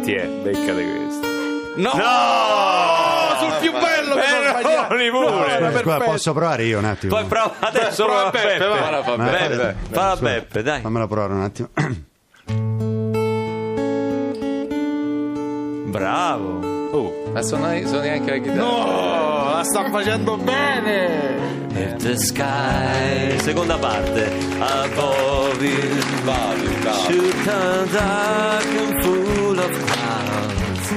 Ti 0.04 0.14
è, 0.14 0.26
beccate 0.26 0.72
questo. 0.96 1.28
No! 1.76 1.92
No! 1.94 3.36
Sul 3.38 3.52
più 3.60 3.72
bello 3.72 4.14
che 4.16 4.22
sono 4.26 4.42
sbagliato. 4.48 4.88
Peroni 4.88 5.10
pure. 5.10 5.28
Scusa, 5.30 5.70
perfetto. 5.70 6.04
posso 6.10 6.32
provare 6.32 6.64
io 6.64 6.78
un 6.78 6.84
attimo? 6.84 7.14
Poi 7.14 7.24
prova 7.26 7.54
adesso 7.60 8.04
Prova 8.04 8.30
Beppe, 8.30 8.46
Beppe. 8.48 8.66
vai. 8.66 8.82
Ora 8.82 9.02
fa 9.04 9.16
Ma 9.16 9.24
Beppe, 9.30 9.76
scusa, 9.88 10.16
Beppe, 10.16 10.62
dai. 10.62 10.80
Fammela 10.80 11.06
provare 11.06 11.32
un 11.32 11.42
attimo. 11.42 11.68
Oh. 16.92 17.12
Ma 17.32 17.42
sono, 17.42 17.68
sono 17.86 18.00
neanche 18.00 18.30
la 18.30 18.38
chitarra. 18.38 18.60
No, 18.60 19.52
la 19.54 19.62
sta 19.64 19.88
facendo 19.90 20.36
bene. 20.36 21.58
If 21.72 21.96
the 21.98 22.16
sky, 22.16 23.38
seconda 23.42 23.78
parte, 23.78 24.28
above 24.58 25.58
bravi. 26.24 26.66
should 27.06 27.44
turn 27.44 27.88
dark 27.92 28.66
and 28.66 29.02
full 29.04 29.58
of 29.58 29.70
clouds, 29.86 30.92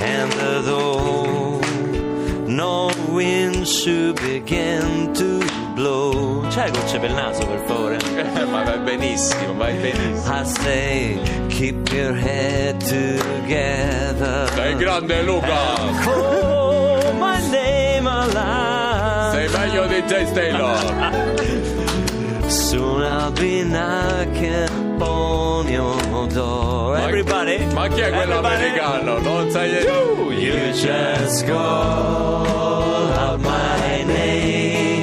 and 0.00 0.32
though 0.64 1.60
no 2.46 2.90
wind 3.10 3.68
should 3.68 4.16
begin 4.22 5.12
to 5.12 5.51
le 6.64 6.70
gocce 6.70 6.98
per 6.98 7.08
il 7.10 7.14
naso 7.16 7.46
per 7.46 7.58
favore? 7.66 7.96
Eh, 8.16 8.44
ma 8.44 8.62
vai 8.62 8.78
benissimo, 8.78 9.54
vai 9.54 9.74
benissimo. 9.74 10.34
I 10.40 10.44
say, 10.44 11.18
keep 11.48 11.88
your 11.92 12.14
head 12.14 12.78
together. 12.80 14.48
Sei 14.54 14.74
grande 14.76 15.22
Luca! 15.22 15.76
Call 16.04 17.14
my 17.18 17.38
name 17.50 18.06
aloud. 18.08 19.32
Sei 19.32 19.48
meglio 19.48 19.86
di 19.86 20.02
Jay 20.06 20.32
Taylor! 20.32 20.80
Soon 22.48 23.02
I'll 23.02 23.30
be 23.32 23.62
knocking 23.64 25.00
on 25.00 25.68
your 25.68 26.26
door. 26.28 26.96
Ma- 26.96 27.04
Everybody, 27.08 27.64
Ma 27.72 27.88
chi 27.88 28.00
è 28.00 28.10
quell'americano? 28.10 29.18
Non 29.20 29.50
sai 29.50 29.70
You 29.72 30.72
just 30.72 31.44
call 31.46 33.12
out 33.12 33.38
my 33.40 34.04
name, 34.04 35.01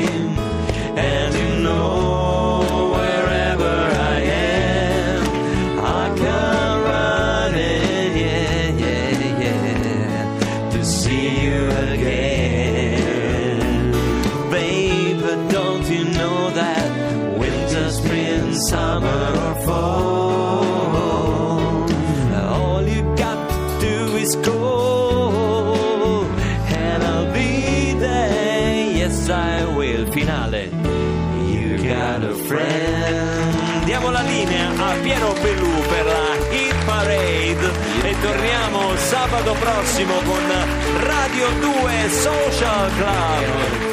sabato 39.39 39.53
prossimo 39.59 40.13
con 40.25 40.41
Radio 40.99 41.47
2 41.59 42.09
Social 42.09 42.91
Club. 42.95 43.43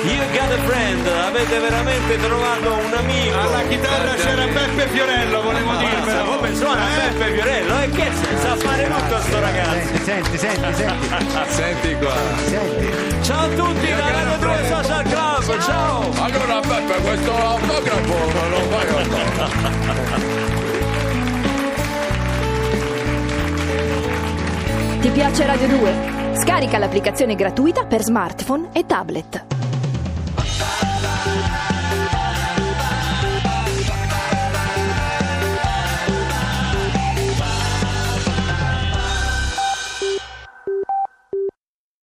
You 0.05 0.25
got 0.33 0.51
a 0.51 0.59
friend, 0.67 1.07
avete 1.07 1.59
veramente 1.59 2.19
trovato 2.19 2.73
un 2.75 2.93
amico. 2.97 3.39
Alla 3.39 3.63
chitarra 3.69 4.15
c'era 4.15 4.47
Beppe 4.47 4.89
Fiorello, 4.89 5.43
volevo 5.43 5.71
Ammazza, 5.71 5.89
dirvelo. 5.95 6.37
come 6.37 6.55
suona 6.57 6.85
Beppe 6.97 7.33
Fiorello? 7.35 7.81
E 7.81 7.91
che 7.91 8.11
se- 8.13 8.37
sa 8.41 8.57
fare 8.57 8.89
tutto 8.89 9.21
sto 9.21 9.41
ragazzo? 9.41 9.71
Senti, 9.71 10.05
senti, 10.05 10.39
senti, 10.39 10.75
senti, 10.75 11.09
Senti 11.55 11.95
qua. 11.97 12.15
senti. 12.47 13.23
Ciao 13.23 13.45
a 13.45 13.49
tutti 13.49 13.89
da 13.89 14.11
Radio 14.11 14.37
2 14.39 14.65
Social 14.69 15.03
Club, 15.05 15.59
ciao! 15.63 16.11
Allora 16.23 16.61
Beppe 16.61 17.01
questo 17.03 17.33
autografo 17.37 18.31
non 18.51 18.69
fai 18.71 18.89
autografo. 18.89 20.55
piace 25.17 25.47
Radio 25.47 25.67
2? 25.67 26.37
Scarica 26.37 26.77
l'applicazione 26.77 27.37
gratuita 27.37 27.87
per 27.87 28.03
smartphone 28.03 28.69
e 28.73 28.85
tablet. 28.85 29.56